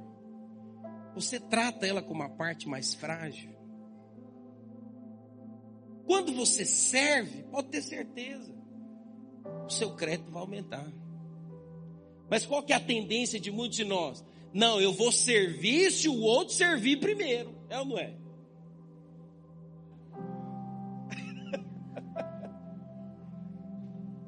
[1.14, 3.53] Você trata ela como a parte mais frágil.
[6.06, 8.54] Quando você serve, pode ter certeza,
[9.66, 10.92] o seu crédito vai aumentar.
[12.30, 14.24] Mas qual que é a tendência de muitos de nós?
[14.52, 17.54] Não, eu vou servir se o outro servir primeiro.
[17.68, 18.14] É ou não é?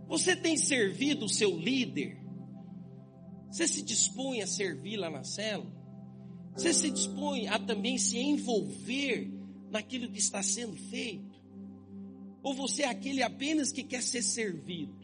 [0.09, 2.19] Você tem servido o seu líder?
[3.51, 5.67] Você se dispõe a servir lá na cela?
[6.55, 9.31] Você se dispõe a também se envolver
[9.71, 11.26] naquilo que está sendo feito?
[12.47, 14.95] Ou você é aquele apenas que quer ser servido?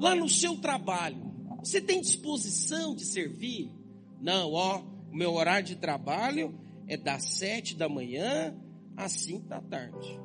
[0.00, 1.20] Lá no seu trabalho,
[1.58, 3.70] você tem disposição de servir?
[4.18, 4.80] Não, ó,
[5.12, 8.56] o meu horário de trabalho é das sete da manhã
[8.96, 10.18] às cinco da tarde.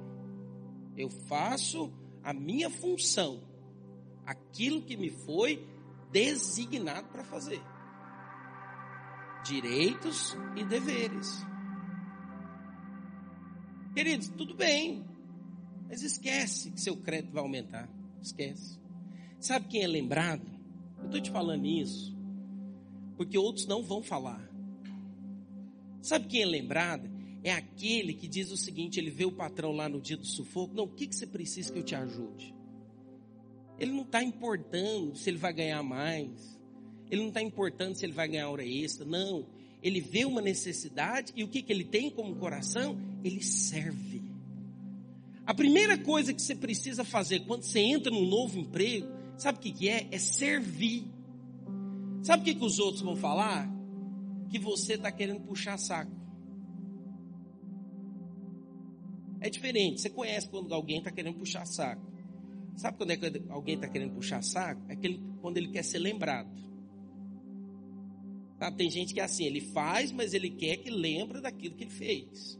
[0.95, 1.91] Eu faço
[2.23, 3.43] a minha função,
[4.25, 5.67] aquilo que me foi
[6.13, 7.61] designado para fazer.
[9.43, 11.45] Direitos e deveres.
[13.93, 15.05] Queridos, tudo bem,
[15.87, 17.87] mas esquece que seu crédito vai aumentar.
[18.19, 18.79] Esquece.
[19.39, 20.41] Sabe quem é lembrado?
[20.97, 22.15] Eu estou te falando isso,
[23.15, 24.49] porque outros não vão falar.
[26.01, 27.07] Sabe quem é lembrado?
[27.43, 30.73] É aquele que diz o seguinte: ele vê o patrão lá no dia do sufoco.
[30.73, 32.55] Não, o que, que você precisa que eu te ajude?
[33.77, 36.59] Ele não está importando se ele vai ganhar mais.
[37.11, 39.05] Ele não está importando se ele vai ganhar hora extra.
[39.05, 39.45] Não
[39.83, 42.97] ele vê uma necessidade e o que, que ele tem como coração?
[43.21, 44.23] Ele serve.
[45.45, 49.61] A primeira coisa que você precisa fazer quando você entra num novo emprego, sabe o
[49.61, 50.07] que, que é?
[50.09, 51.03] É servir.
[52.21, 53.69] Sabe o que, que os outros vão falar?
[54.49, 56.13] Que você está querendo puxar saco.
[59.41, 59.99] É diferente.
[59.99, 62.09] Você conhece quando alguém está querendo puxar saco.
[62.77, 64.81] Sabe quando é que alguém está querendo puxar saco?
[64.87, 64.95] É
[65.41, 66.49] quando ele quer ser lembrado.
[68.63, 68.71] Tá?
[68.71, 71.91] Tem gente que é assim, ele faz, mas ele quer que lembre daquilo que ele
[71.91, 72.57] fez.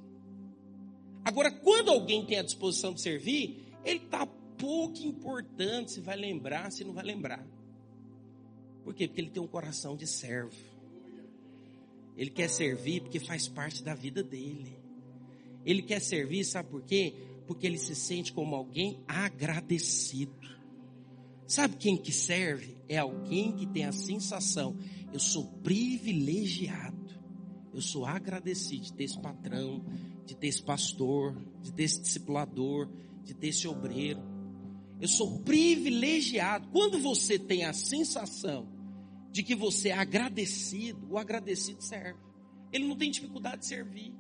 [1.24, 6.74] Agora, quando alguém tem a disposição de servir, ele está pouco importante se vai lembrar,
[6.74, 7.48] se não vai lembrar.
[8.84, 9.08] Por quê?
[9.08, 10.58] Porque ele tem um coração de servo.
[12.18, 14.78] Ele quer servir porque faz parte da vida dele.
[15.66, 17.14] Ele quer servir, sabe por quê?
[17.48, 20.36] Porque ele se sente como alguém agradecido.
[21.54, 22.76] Sabe quem que serve?
[22.90, 24.76] É alguém que tem a sensação
[25.14, 27.14] eu sou privilegiado.
[27.72, 29.86] Eu sou agradecido de ter esse patrão,
[30.26, 32.90] de ter esse pastor, de ter esse discipulador,
[33.24, 34.20] de ter esse obreiro.
[35.00, 36.70] Eu sou privilegiado.
[36.72, 38.68] Quando você tem a sensação
[39.32, 42.20] de que você é agradecido, o agradecido serve.
[42.72, 44.12] Ele não tem dificuldade de servir.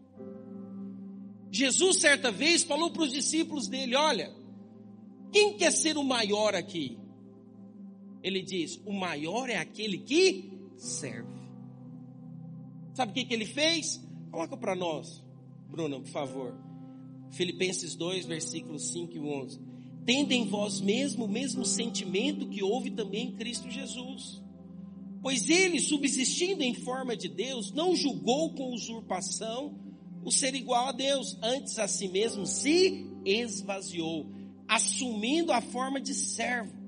[1.50, 4.32] Jesus, certa vez, falou para os discípulos dele: Olha,
[5.32, 7.02] quem quer ser o maior aqui?
[8.24, 11.44] Ele diz: O maior é aquele que serve.
[12.94, 14.02] Sabe o que, que ele fez?
[14.32, 15.24] Coloca para nós,
[15.70, 16.58] Bruno, por favor.
[17.32, 19.60] Filipenses 2, versículos 5 e 11.
[20.06, 24.42] Tende em vós mesmo o mesmo sentimento que houve também em Cristo Jesus.
[25.22, 29.80] Pois ele, subsistindo em forma de Deus, não julgou com usurpação
[30.24, 34.30] o ser igual a Deus, antes a si mesmo se esvaziou,
[34.68, 36.83] assumindo a forma de servo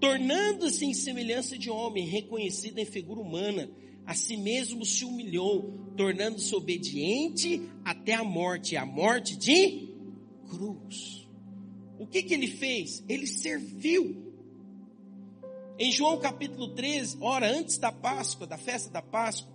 [0.00, 3.68] tornando-se em semelhança de homem, reconhecido em figura humana,
[4.06, 9.88] a si mesmo se humilhou, tornando-se obediente até a morte, a morte de
[10.48, 11.28] cruz.
[11.98, 13.04] O que que ele fez?
[13.08, 14.32] Ele serviu.
[15.78, 19.52] Em João capítulo 13, ora antes da Páscoa, da festa da Páscoa,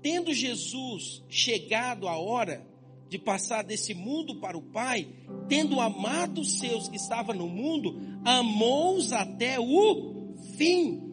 [0.00, 2.66] tendo Jesus chegado a hora
[3.12, 5.06] de passar desse mundo para o Pai,
[5.46, 11.12] tendo amado os seus que estavam no mundo, amou-os até o fim.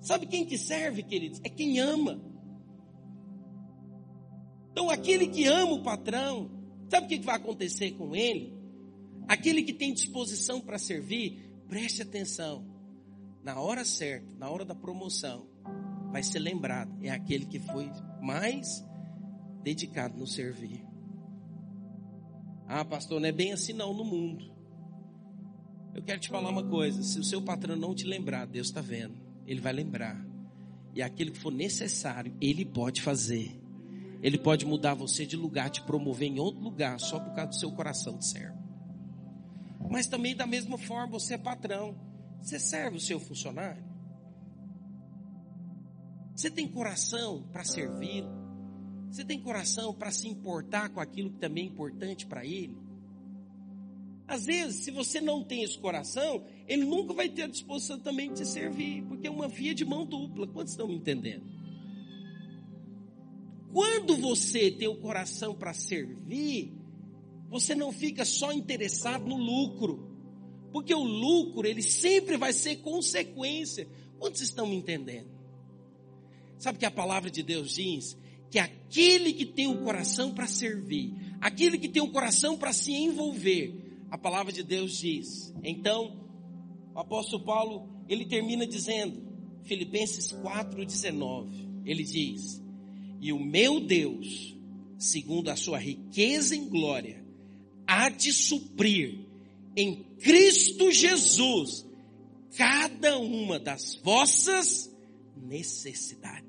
[0.00, 1.40] Sabe quem que serve, queridos?
[1.42, 2.22] É quem ama.
[4.70, 6.48] Então, aquele que ama o patrão,
[6.88, 8.56] sabe o que vai acontecer com ele?
[9.26, 12.64] Aquele que tem disposição para servir, preste atenção.
[13.42, 15.48] Na hora certa, na hora da promoção,
[16.12, 16.96] vai ser lembrado.
[17.02, 17.90] É aquele que foi
[18.22, 18.84] mais
[19.66, 20.86] dedicado no servir.
[22.68, 24.54] Ah, pastor, não é bem assim não no mundo.
[25.92, 28.80] Eu quero te falar uma coisa: se o seu patrão não te lembrar, Deus está
[28.80, 30.24] vendo, Ele vai lembrar.
[30.94, 33.60] E aquilo que for necessário, Ele pode fazer.
[34.22, 37.56] Ele pode mudar você de lugar, te promover em outro lugar, só por causa do
[37.56, 38.56] seu coração de servo.
[39.90, 41.98] Mas também, da mesma forma, você é patrão.
[42.40, 43.84] Você serve o seu funcionário?
[46.36, 48.24] Você tem coração para servir?
[49.10, 52.76] Você tem coração para se importar com aquilo que também é importante para ele?
[54.28, 58.30] Às vezes, se você não tem esse coração, ele nunca vai ter a disposição também
[58.30, 60.48] de te servir, porque é uma via de mão dupla.
[60.48, 61.44] Quantos estão me entendendo?
[63.72, 66.72] Quando você tem o coração para servir,
[67.48, 70.10] você não fica só interessado no lucro,
[70.72, 73.86] porque o lucro ele sempre vai ser consequência.
[74.18, 75.28] Quantos estão me entendendo?
[76.58, 78.16] Sabe que a palavra de Deus diz
[78.50, 82.92] que aquele que tem o coração para servir, aquele que tem o coração para se
[82.92, 85.52] envolver, a palavra de Deus diz.
[85.62, 86.26] Então,
[86.94, 89.20] o apóstolo Paulo, ele termina dizendo,
[89.64, 92.62] Filipenses 4:19, ele diz:
[93.20, 94.56] "E o meu Deus,
[94.98, 97.24] segundo a sua riqueza em glória,
[97.86, 99.26] há de suprir
[99.76, 101.86] em Cristo Jesus
[102.56, 104.90] cada uma das vossas
[105.36, 106.45] necessidades.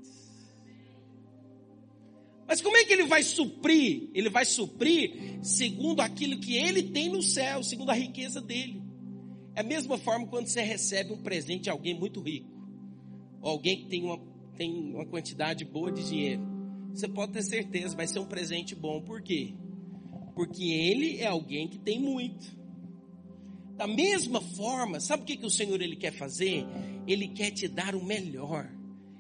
[2.48, 4.10] Mas como é que ele vai suprir?
[4.14, 8.82] Ele vai suprir segundo aquilo que ele tem no céu, segundo a riqueza dele.
[9.54, 12.50] É a mesma forma quando você recebe um presente de alguém muito rico,
[13.42, 14.20] ou alguém que tem uma,
[14.56, 16.42] tem uma quantidade boa de dinheiro.
[16.94, 19.02] Você pode ter certeza, vai ser um presente bom.
[19.02, 19.54] Por quê?
[20.34, 22.56] Porque ele é alguém que tem muito.
[23.76, 26.66] Da mesma forma, sabe o que, que o Senhor ele quer fazer?
[27.06, 28.72] Ele quer te dar o melhor.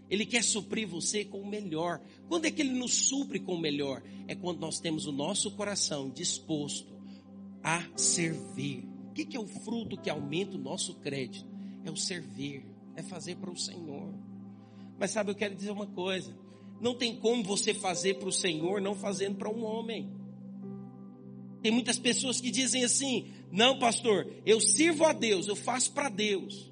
[0.09, 2.01] Ele quer suprir você com o melhor.
[2.27, 4.01] Quando é que ele nos supre com o melhor?
[4.27, 6.95] É quando nós temos o nosso coração disposto
[7.63, 8.87] a servir.
[9.09, 11.45] O que, é o fruto que aumenta o nosso crédito?
[11.83, 12.65] É o servir,
[12.95, 14.13] é fazer para o Senhor.
[14.99, 16.37] Mas sabe, eu quero dizer uma coisa:
[16.79, 20.09] não tem como você fazer para o Senhor não fazendo para um homem.
[21.61, 26.09] Tem muitas pessoas que dizem assim: não, pastor, eu sirvo a Deus, eu faço para
[26.09, 26.71] Deus.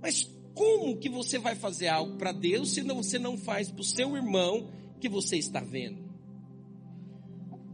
[0.00, 3.84] Mas como que você vai fazer algo para Deus se você não faz para o
[3.84, 4.68] seu irmão
[5.00, 6.08] que você está vendo?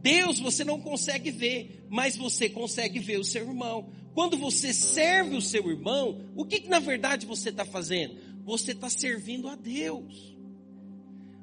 [0.03, 3.89] Deus você não consegue ver, mas você consegue ver o seu irmão.
[4.13, 8.15] Quando você serve o seu irmão, o que, que na verdade você está fazendo?
[8.45, 10.37] Você está servindo a Deus.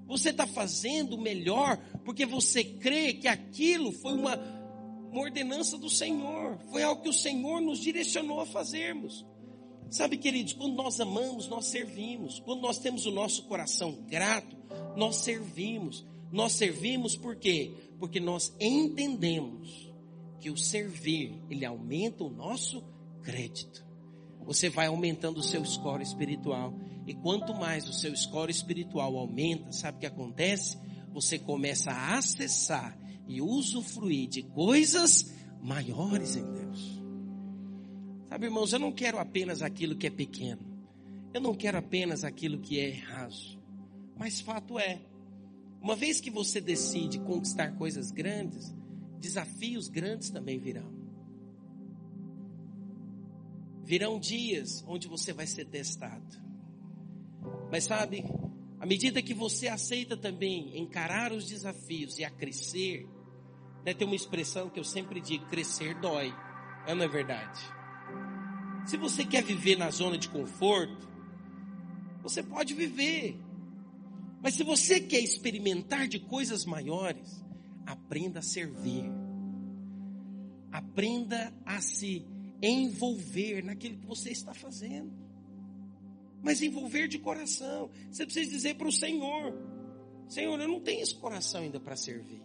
[0.06, 4.62] Você está fazendo o melhor porque você crê que aquilo foi uma
[5.12, 9.26] uma ordenança do Senhor, foi algo que o Senhor nos direcionou a fazermos.
[9.92, 12.40] Sabe, queridos, quando nós amamos, nós servimos.
[12.40, 14.56] Quando nós temos o nosso coração grato,
[14.96, 16.02] nós servimos.
[16.32, 17.74] Nós servimos por quê?
[17.98, 19.92] Porque nós entendemos
[20.40, 22.82] que o servir, ele aumenta o nosso
[23.22, 23.84] crédito.
[24.46, 26.72] Você vai aumentando o seu score espiritual.
[27.06, 30.78] E quanto mais o seu score espiritual aumenta, sabe o que acontece?
[31.12, 37.01] Você começa a acessar e usufruir de coisas maiores em Deus.
[38.32, 40.62] Sabe, irmãos, eu não quero apenas aquilo que é pequeno.
[41.34, 43.60] Eu não quero apenas aquilo que é raso.
[44.16, 45.02] Mas fato é,
[45.82, 48.74] uma vez que você decide conquistar coisas grandes,
[49.20, 50.90] desafios grandes também virão.
[53.84, 56.42] Virão dias onde você vai ser testado.
[57.70, 58.24] Mas sabe,
[58.80, 63.06] à medida que você aceita também encarar os desafios e a crescer,
[63.84, 66.32] né, tem uma expressão que eu sempre digo: crescer dói.
[66.86, 67.81] É não é verdade?
[68.86, 71.08] Se você quer viver na zona de conforto,
[72.22, 73.38] você pode viver.
[74.42, 77.44] Mas se você quer experimentar de coisas maiores,
[77.86, 79.04] aprenda a servir.
[80.70, 82.26] Aprenda a se
[82.60, 85.22] envolver naquilo que você está fazendo
[86.42, 87.88] mas envolver de coração.
[88.10, 89.54] Você precisa dizer para o Senhor:
[90.28, 92.42] Senhor, eu não tenho esse coração ainda para servir.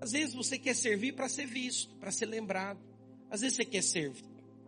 [0.00, 2.80] Às vezes você quer servir para ser visto, para ser lembrado.
[3.32, 4.22] Às vezes você quer servir,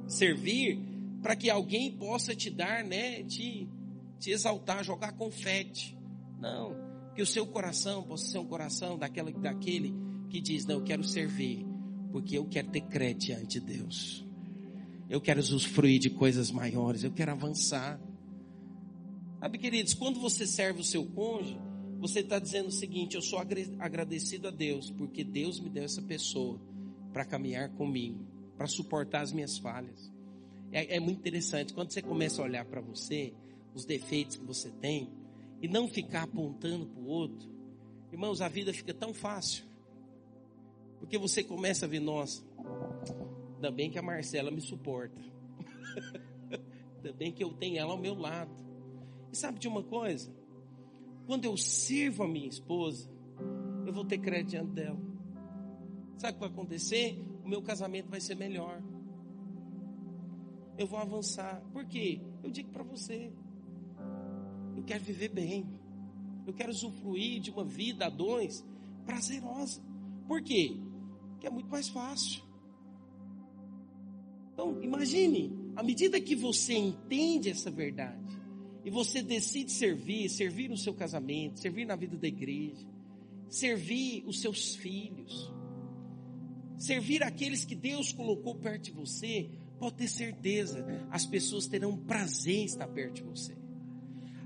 [0.08, 0.78] servir
[1.20, 3.68] para que alguém possa te dar, né, te,
[4.18, 5.94] te exaltar, jogar confete.
[6.40, 6.74] Não,
[7.14, 9.94] que o seu coração possa ser um coração daquela, daquele
[10.30, 11.62] que diz, não, eu quero servir,
[12.10, 14.26] porque eu quero ter crédito diante de Deus.
[15.10, 18.00] Eu quero usufruir de coisas maiores, eu quero avançar.
[19.40, 21.58] Sabe, queridos, quando você serve o seu cônjuge,
[21.98, 26.00] você está dizendo o seguinte: eu sou agradecido a Deus, porque Deus me deu essa
[26.00, 26.58] pessoa
[27.12, 28.26] para caminhar comigo,
[28.56, 30.12] para suportar as minhas falhas.
[30.72, 33.32] É, é muito interessante, quando você começa a olhar para você,
[33.74, 35.08] os defeitos que você tem,
[35.62, 37.48] e não ficar apontando para o outro,
[38.12, 39.64] irmãos, a vida fica tão fácil.
[40.98, 42.42] Porque você começa a ver, nossa,
[43.54, 45.20] ainda bem que a Marcela me suporta.
[46.96, 48.52] ainda bem que eu tenho ela ao meu lado.
[49.32, 50.34] E sabe de uma coisa?
[51.26, 53.10] Quando eu sirvo a minha esposa,
[53.86, 54.98] eu vou ter crédito diante dela.
[56.18, 57.18] Sabe o que vai acontecer?
[57.44, 58.82] O meu casamento vai ser melhor.
[60.78, 61.62] Eu vou avançar.
[61.72, 62.20] Por quê?
[62.42, 63.30] Eu digo para você.
[64.76, 65.66] Eu quero viver bem.
[66.46, 68.64] Eu quero usufruir de uma vida a dois
[69.04, 69.82] prazerosa.
[70.26, 70.76] Por quê?
[71.44, 72.42] que é muito mais fácil.
[74.54, 78.34] Então, imagine, à medida que você entende essa verdade,
[78.82, 82.86] e você decide servir, servir no seu casamento, servir na vida da igreja,
[83.46, 85.52] servir os seus filhos,
[86.84, 92.56] servir aqueles que Deus colocou perto de você, pode ter certeza, as pessoas terão prazer
[92.56, 93.56] em estar perto de você.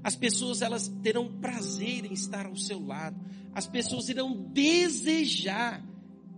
[0.05, 3.19] As pessoas elas terão prazer em estar ao seu lado.
[3.53, 5.85] As pessoas irão desejar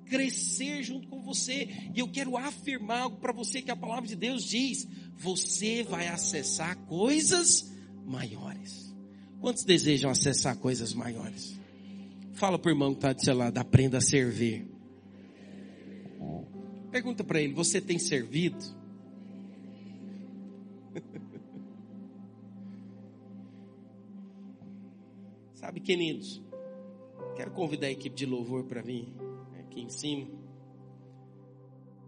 [0.07, 1.69] crescer junto com você.
[1.95, 6.09] E eu quero afirmar algo para você que a palavra de Deus diz: você vai
[6.09, 7.71] acessar coisas
[8.07, 8.95] maiores.
[9.39, 11.61] Quantos desejam acessar coisas maiores?
[12.33, 14.70] Fala para o irmão que está do seu lado, aprenda a servir.
[16.91, 18.59] Pergunta para ele: você tem servido?
[25.55, 26.43] Sabe, queridos,
[27.37, 29.15] quero convidar a equipe de louvor para mim
[29.61, 30.27] aqui em cima.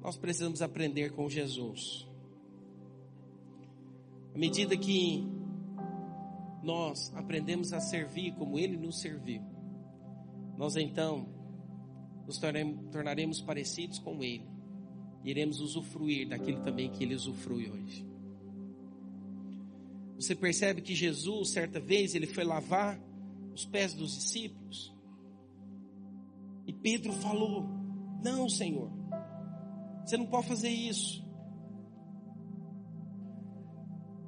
[0.03, 2.09] Nós precisamos aprender com Jesus.
[4.35, 5.25] À medida que
[6.63, 9.43] nós aprendemos a servir como Ele nos serviu,
[10.57, 11.29] nós então
[12.27, 14.47] nos tornaremos parecidos com Ele.
[15.25, 18.13] E iremos usufruir daquilo também que Ele usufrui hoje.
[20.23, 22.97] Você percebe que Jesus, certa vez, ele foi lavar
[23.53, 24.95] os pés dos discípulos.
[26.65, 27.67] E Pedro falou:
[28.23, 28.89] Não, Senhor,
[30.05, 31.27] você não pode fazer isso.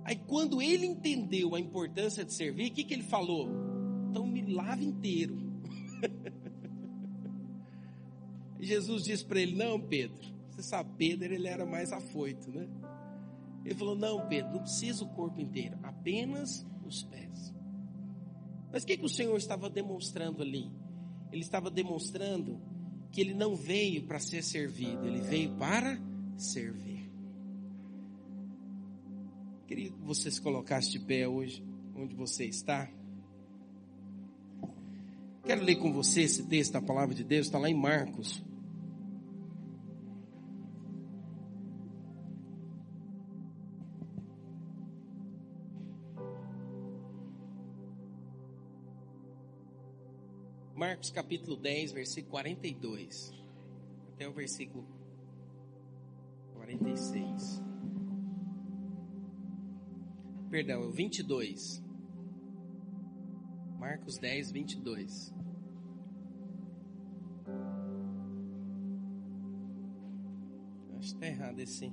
[0.02, 3.48] Aí, quando ele entendeu a importância de servir, o que, que ele falou?
[4.10, 5.38] Então, me lave inteiro.
[8.64, 12.68] Jesus disse para ele: Não, Pedro, você sabe, Pedro ele era mais afoito, né?
[13.64, 17.54] Ele falou: Não, Pedro, não precisa o corpo inteiro, apenas os pés.
[18.72, 20.70] Mas o que, que o Senhor estava demonstrando ali?
[21.34, 22.60] ele estava demonstrando
[23.10, 26.00] que ele não veio para ser servido, ele veio para
[26.36, 27.10] servir.
[29.66, 31.64] Queria que você se colocasse de pé hoje,
[31.96, 32.88] onde você está.
[35.44, 38.42] Quero ler com você esse texto da palavra de Deus, está lá em Marcos,
[50.94, 53.32] Marcos capítulo 10, versículo 42.
[54.12, 54.86] Até o versículo
[56.52, 57.60] 46.
[60.48, 61.82] Perdão, é o 22.
[63.76, 65.34] Marcos 10, 22.
[70.90, 71.92] Acho que está errado esse.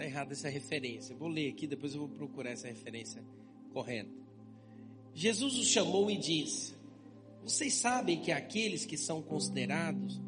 [0.00, 1.14] Está errada essa referência.
[1.14, 3.22] Vou ler aqui, depois eu vou procurar essa referência
[3.72, 4.10] correta.
[5.14, 6.74] Jesus os chamou e disse:
[7.42, 10.20] Vocês sabem que aqueles que são considerados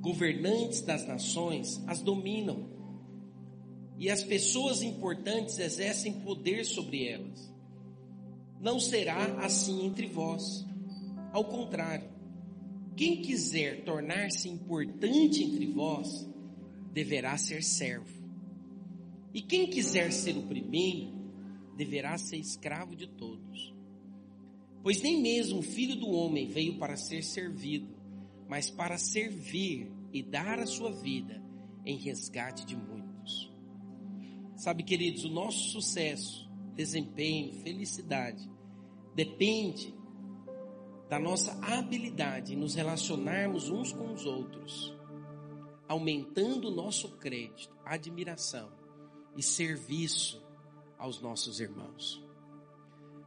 [0.00, 2.68] governantes das nações as dominam,
[3.98, 7.52] e as pessoas importantes exercem poder sobre elas.
[8.60, 10.66] Não será assim entre vós.
[11.32, 12.10] Ao contrário,
[12.96, 16.28] quem quiser tornar-se importante entre vós,
[16.92, 18.21] deverá ser servo
[19.34, 21.10] e quem quiser ser o primeiro,
[21.76, 23.74] deverá ser escravo de todos.
[24.82, 27.88] Pois nem mesmo o filho do homem veio para ser servido,
[28.48, 31.42] mas para servir e dar a sua vida
[31.84, 33.50] em resgate de muitos.
[34.56, 38.50] Sabe, queridos, o nosso sucesso desempenho, felicidade,
[39.14, 39.94] depende
[41.08, 44.96] da nossa habilidade em nos relacionarmos uns com os outros,
[45.86, 48.81] aumentando o nosso crédito, admiração
[49.36, 50.42] e serviço
[50.98, 52.24] aos nossos irmãos.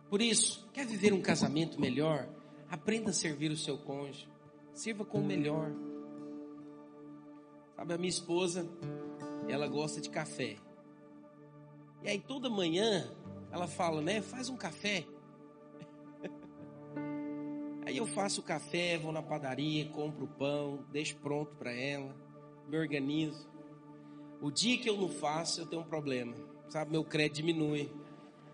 [0.10, 2.30] Por isso, quer viver um casamento melhor?
[2.70, 4.28] Aprenda a servir o seu cônjuge.
[4.74, 5.72] Sirva com o melhor.
[7.76, 8.68] Sabe, a minha esposa,
[9.48, 10.58] ela gosta de café.
[12.04, 13.12] E aí toda manhã
[13.52, 14.22] ela fala, né?
[14.22, 15.06] Faz um café.
[17.86, 22.16] Aí eu faço o café, vou na padaria, compro o pão, deixo pronto para ela,
[22.68, 23.48] me organizo.
[24.42, 26.36] O dia que eu não faço, eu tenho um problema.
[26.70, 27.92] Sabe, meu crédito diminui.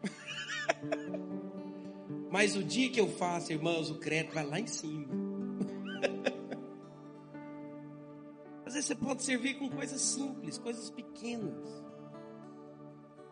[2.32, 5.08] Mas o dia que eu faço, irmãos, o crédito vai lá em cima.
[8.66, 11.84] Às vezes você pode servir com coisas simples, coisas pequenas.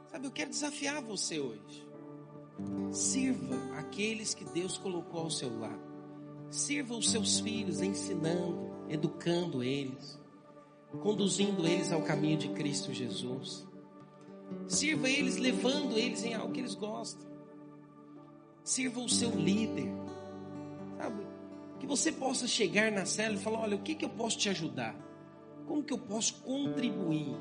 [0.07, 1.87] Sabe, eu quero desafiar você hoje.
[2.91, 5.87] Sirva aqueles que Deus colocou ao seu lado.
[6.49, 10.18] Sirva os seus filhos, ensinando, educando eles,
[10.97, 13.67] conduzindo eles ao caminho de Cristo Jesus.
[14.67, 17.27] Sirva eles, levando eles em algo que eles gostam.
[18.63, 19.91] Sirva o seu líder.
[20.97, 21.27] Sabe?
[21.79, 24.49] Que você possa chegar na cela e falar: olha, o que, que eu posso te
[24.49, 24.95] ajudar?
[25.67, 27.35] Como que eu posso contribuir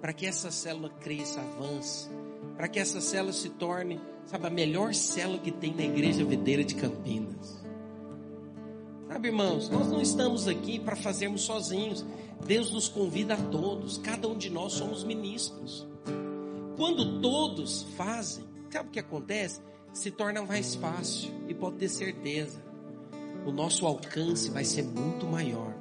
[0.00, 2.08] para que essa célula cresça, avance?
[2.56, 6.62] Para que essa célula se torne, sabe, a melhor célula que tem na igreja videira
[6.62, 7.63] de Campinas.
[9.14, 12.04] Sabe, irmãos, nós não estamos aqui para fazermos sozinhos.
[12.44, 15.86] Deus nos convida a todos, cada um de nós somos ministros.
[16.76, 19.60] Quando todos fazem, sabe o que acontece?
[19.92, 22.60] Se torna mais fácil e pode ter certeza,
[23.46, 25.72] o nosso alcance vai ser muito maior.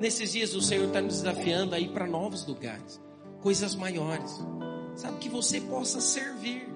[0.00, 3.02] Nesses dias o Senhor está nos desafiando a ir para novos lugares,
[3.42, 4.42] coisas maiores.
[4.96, 6.66] Sabe que você possa servir,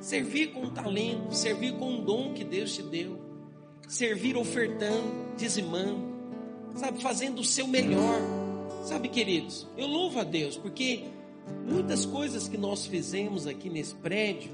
[0.00, 3.27] servir com talento, servir com um dom que Deus te deu,
[3.88, 5.98] servir ofertando, dizimando,
[6.76, 8.20] sabe, fazendo o seu melhor.
[8.84, 11.04] Sabe, queridos, eu louvo a Deus porque
[11.66, 14.50] Muitas coisas que nós fizemos aqui nesse prédio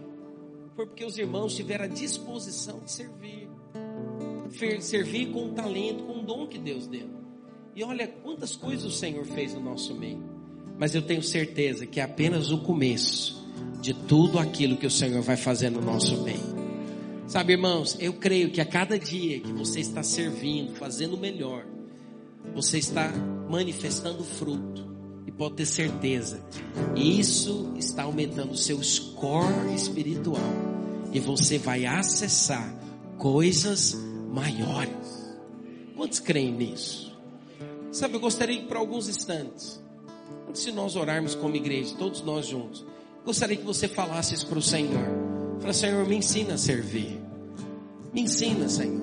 [0.74, 3.48] foi porque os irmãos tiveram a disposição de servir.
[4.80, 7.08] Servir com o talento, com o dom que Deus deu.
[7.74, 10.22] E olha quantas coisas o Senhor fez no nosso meio.
[10.78, 13.44] Mas eu tenho certeza que é apenas o começo
[13.80, 16.53] de tudo aquilo que o Senhor vai fazer no nosso meio.
[17.26, 21.66] Sabe, irmãos, eu creio que a cada dia que você está servindo, fazendo melhor,
[22.54, 23.10] você está
[23.48, 24.94] manifestando fruto
[25.36, 26.42] pode ter certeza,
[26.94, 30.40] isso está aumentando o seu score espiritual
[31.12, 32.74] e você vai acessar
[33.18, 33.94] coisas
[34.30, 35.34] maiores.
[35.96, 37.16] Quantos creem nisso?
[37.90, 39.82] Sabe, eu gostaria que por alguns instantes,
[40.48, 42.84] antes de nós orarmos como igreja, todos nós juntos,
[43.24, 45.33] gostaria que você falasse isso para o Senhor.
[45.64, 47.18] Fala, Senhor, me ensina a servir.
[48.12, 49.00] Me ensina, Senhor.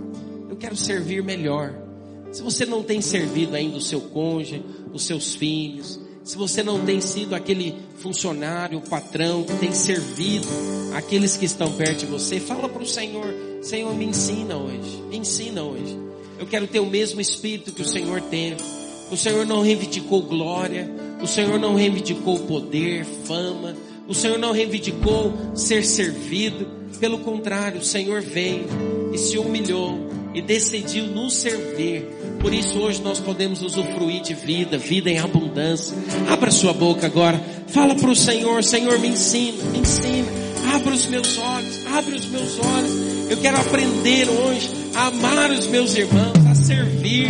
[0.47, 1.74] Eu quero servir melhor.
[2.32, 6.86] Se você não tem servido ainda o seu cônjuge, os seus filhos, se você não
[6.86, 10.47] tem sido aquele funcionário, patrão que tem servido
[10.93, 13.34] aqueles que estão perto de você, fala para o Senhor:
[13.64, 15.97] Senhor, me ensina hoje, me ensina hoje.
[16.38, 18.57] Eu quero ter o mesmo espírito que o Senhor teve.
[19.09, 20.88] O Senhor não reivindicou glória,
[21.20, 23.76] o Senhor não reivindicou poder, fama,
[24.08, 26.82] o Senhor não reivindicou ser servido.
[26.99, 28.66] Pelo contrário, o Senhor veio
[29.14, 32.06] e se humilhou e decidiu nos servir.
[32.39, 35.95] Por isso hoje nós podemos usufruir de vida, vida em abundância.
[36.30, 37.39] Abra sua boca agora.
[37.68, 40.28] Fala para o Senhor, Senhor, me ensina, me ensina.
[40.74, 43.30] Abra os meus olhos, abre os meus olhos.
[43.30, 47.28] Eu quero aprender hoje a amar os meus irmãos, a servir,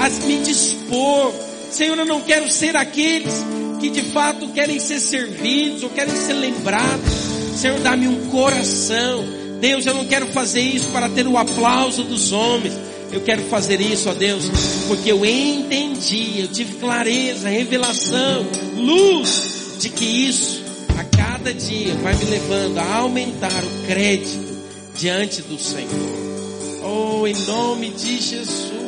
[0.00, 1.32] a me dispor.
[1.70, 3.44] Senhor, eu não quero ser aqueles
[3.90, 7.12] que de fato querem ser servidos ou querem ser lembrados.
[7.56, 12.32] Senhor, dá-me um coração Deus, eu não quero fazer isso para ter o aplauso dos
[12.32, 12.74] homens.
[13.10, 14.44] Eu quero fazer isso, ó Deus,
[14.88, 18.44] porque eu entendi, eu tive clareza, revelação,
[18.76, 20.62] luz de que isso
[20.98, 24.38] a cada dia vai me levando a aumentar o crédito
[24.98, 26.82] diante do Senhor.
[26.82, 28.83] Oh, em nome de Jesus.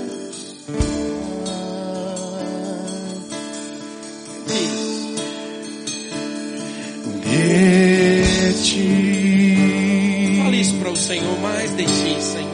[10.50, 12.45] Diz para o Senhor mais de ti, Senhor.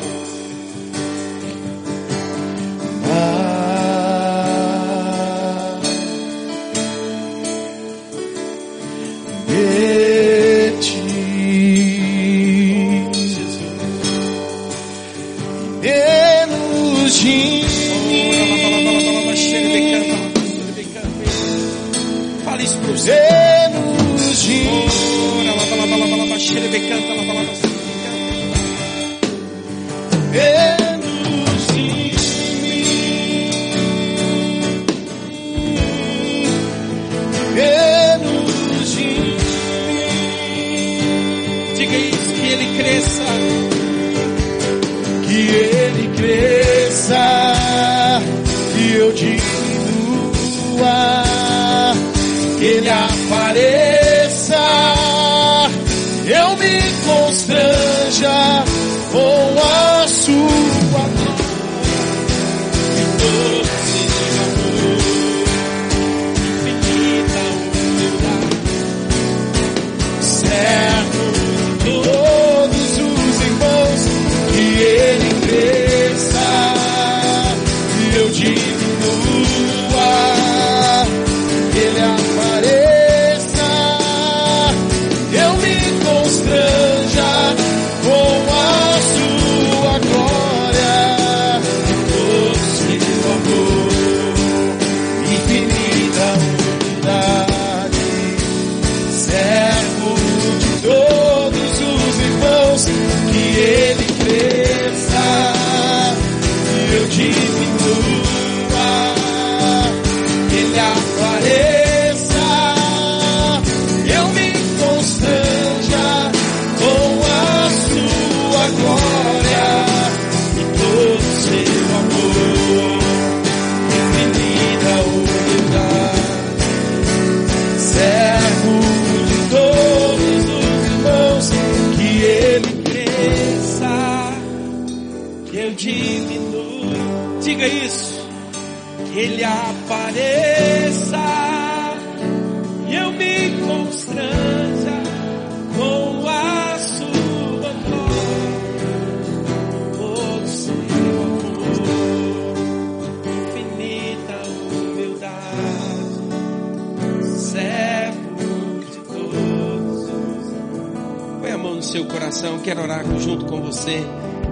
[162.43, 164.05] Coração, quero orar junto com você.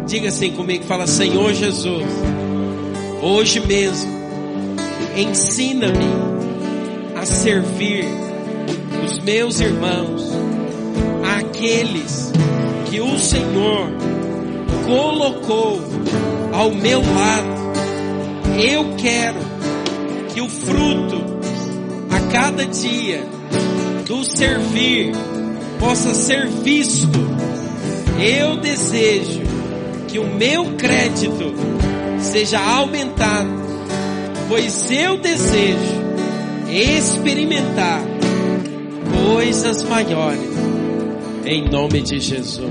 [0.07, 2.05] Diga assim comigo, fala Senhor Jesus,
[3.21, 4.11] hoje mesmo,
[5.17, 6.07] ensina-me
[7.17, 8.05] a servir
[9.05, 10.31] os meus irmãos,
[11.39, 12.33] aqueles
[12.89, 13.89] que o Senhor
[14.87, 15.81] colocou
[16.53, 17.61] ao meu lado.
[18.63, 19.39] Eu quero
[20.33, 21.25] que o fruto
[22.11, 23.25] a cada dia
[24.07, 25.13] do servir
[25.79, 27.50] possa ser visto.
[28.21, 29.41] Eu desejo
[30.07, 31.55] que o meu crédito
[32.19, 33.49] seja aumentado,
[34.47, 36.01] pois eu desejo
[36.69, 38.03] experimentar
[39.27, 40.51] coisas maiores
[41.47, 42.71] em nome de Jesus.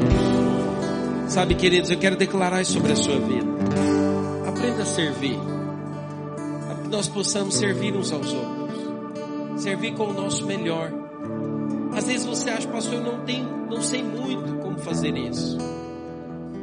[1.27, 3.47] Sabe, queridos, eu quero declarar isso sobre a sua vida.
[4.47, 5.37] Aprenda a servir.
[6.67, 9.63] Para que nós possamos servir uns aos outros.
[9.63, 10.91] Servir com o nosso melhor.
[11.95, 15.57] Às vezes você acha, pastor, eu não tenho, não sei muito fazer isso.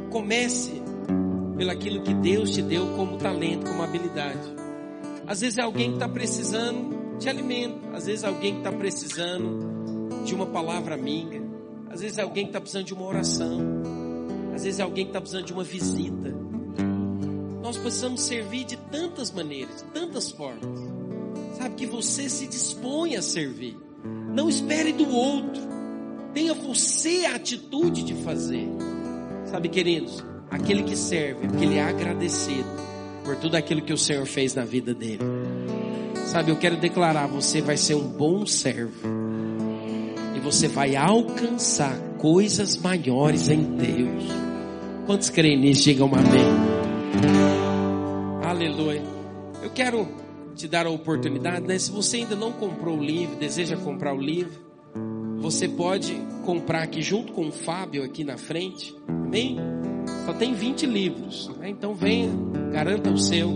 [0.09, 0.81] Comece
[1.57, 4.55] pelaquilo que Deus te deu como talento, como habilidade.
[5.25, 7.79] Às vezes é alguém que está precisando de alimento.
[7.93, 11.41] Às vezes é alguém que está precisando de uma palavra amiga.
[11.89, 13.59] Às vezes é alguém que está precisando de uma oração.
[14.53, 16.35] Às vezes é alguém que está precisando de uma visita.
[17.61, 20.79] Nós precisamos servir de tantas maneiras, de tantas formas.
[21.57, 23.77] Sabe que você se dispõe a servir.
[24.33, 25.76] Não espere do outro.
[26.37, 28.69] Tenha você a atitude de fazer.
[29.45, 32.69] Sabe, queridos, aquele que serve, porque ele é agradecido
[33.25, 35.23] por tudo aquilo que o Senhor fez na vida dele.
[36.27, 39.07] Sabe, eu quero declarar, você vai ser um bom servo.
[40.35, 44.25] E você vai alcançar coisas maiores em Deus.
[45.07, 45.85] Quantos creem nisso?
[45.85, 46.45] Digam amém.
[48.45, 49.01] Aleluia.
[49.63, 50.07] Eu quero
[50.53, 51.79] te dar a oportunidade, né?
[51.79, 54.67] Se você ainda não comprou o livro, deseja comprar o livro,
[55.39, 56.15] você pode
[56.45, 58.95] comprar aqui junto com o Fábio aqui na frente.
[59.07, 59.57] Amém?
[60.25, 61.49] Só tem 20 livros.
[61.59, 61.69] Né?
[61.69, 62.29] Então venha,
[62.71, 63.49] garanta o seu.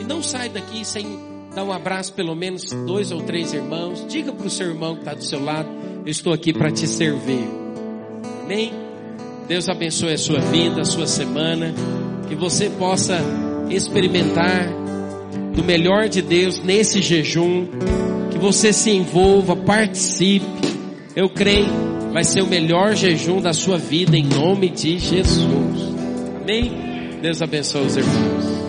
[0.00, 1.06] E não sai daqui sem
[1.54, 4.06] dar um abraço, pelo menos dois ou três irmãos.
[4.08, 5.68] Diga para o seu irmão que está do seu lado:
[6.04, 7.48] Eu estou aqui para te servir.
[8.44, 8.72] Amém?
[9.46, 11.74] Deus abençoe a sua vida, a sua semana.
[12.28, 13.18] Que você possa
[13.68, 14.68] experimentar
[15.54, 17.66] do melhor de Deus nesse jejum.
[18.30, 20.70] Que você se envolva, participe.
[21.14, 25.94] Eu creio, vai ser o melhor jejum da sua vida em nome de Jesus.
[26.40, 27.18] Amém?
[27.20, 28.59] Deus abençoe os irmãos.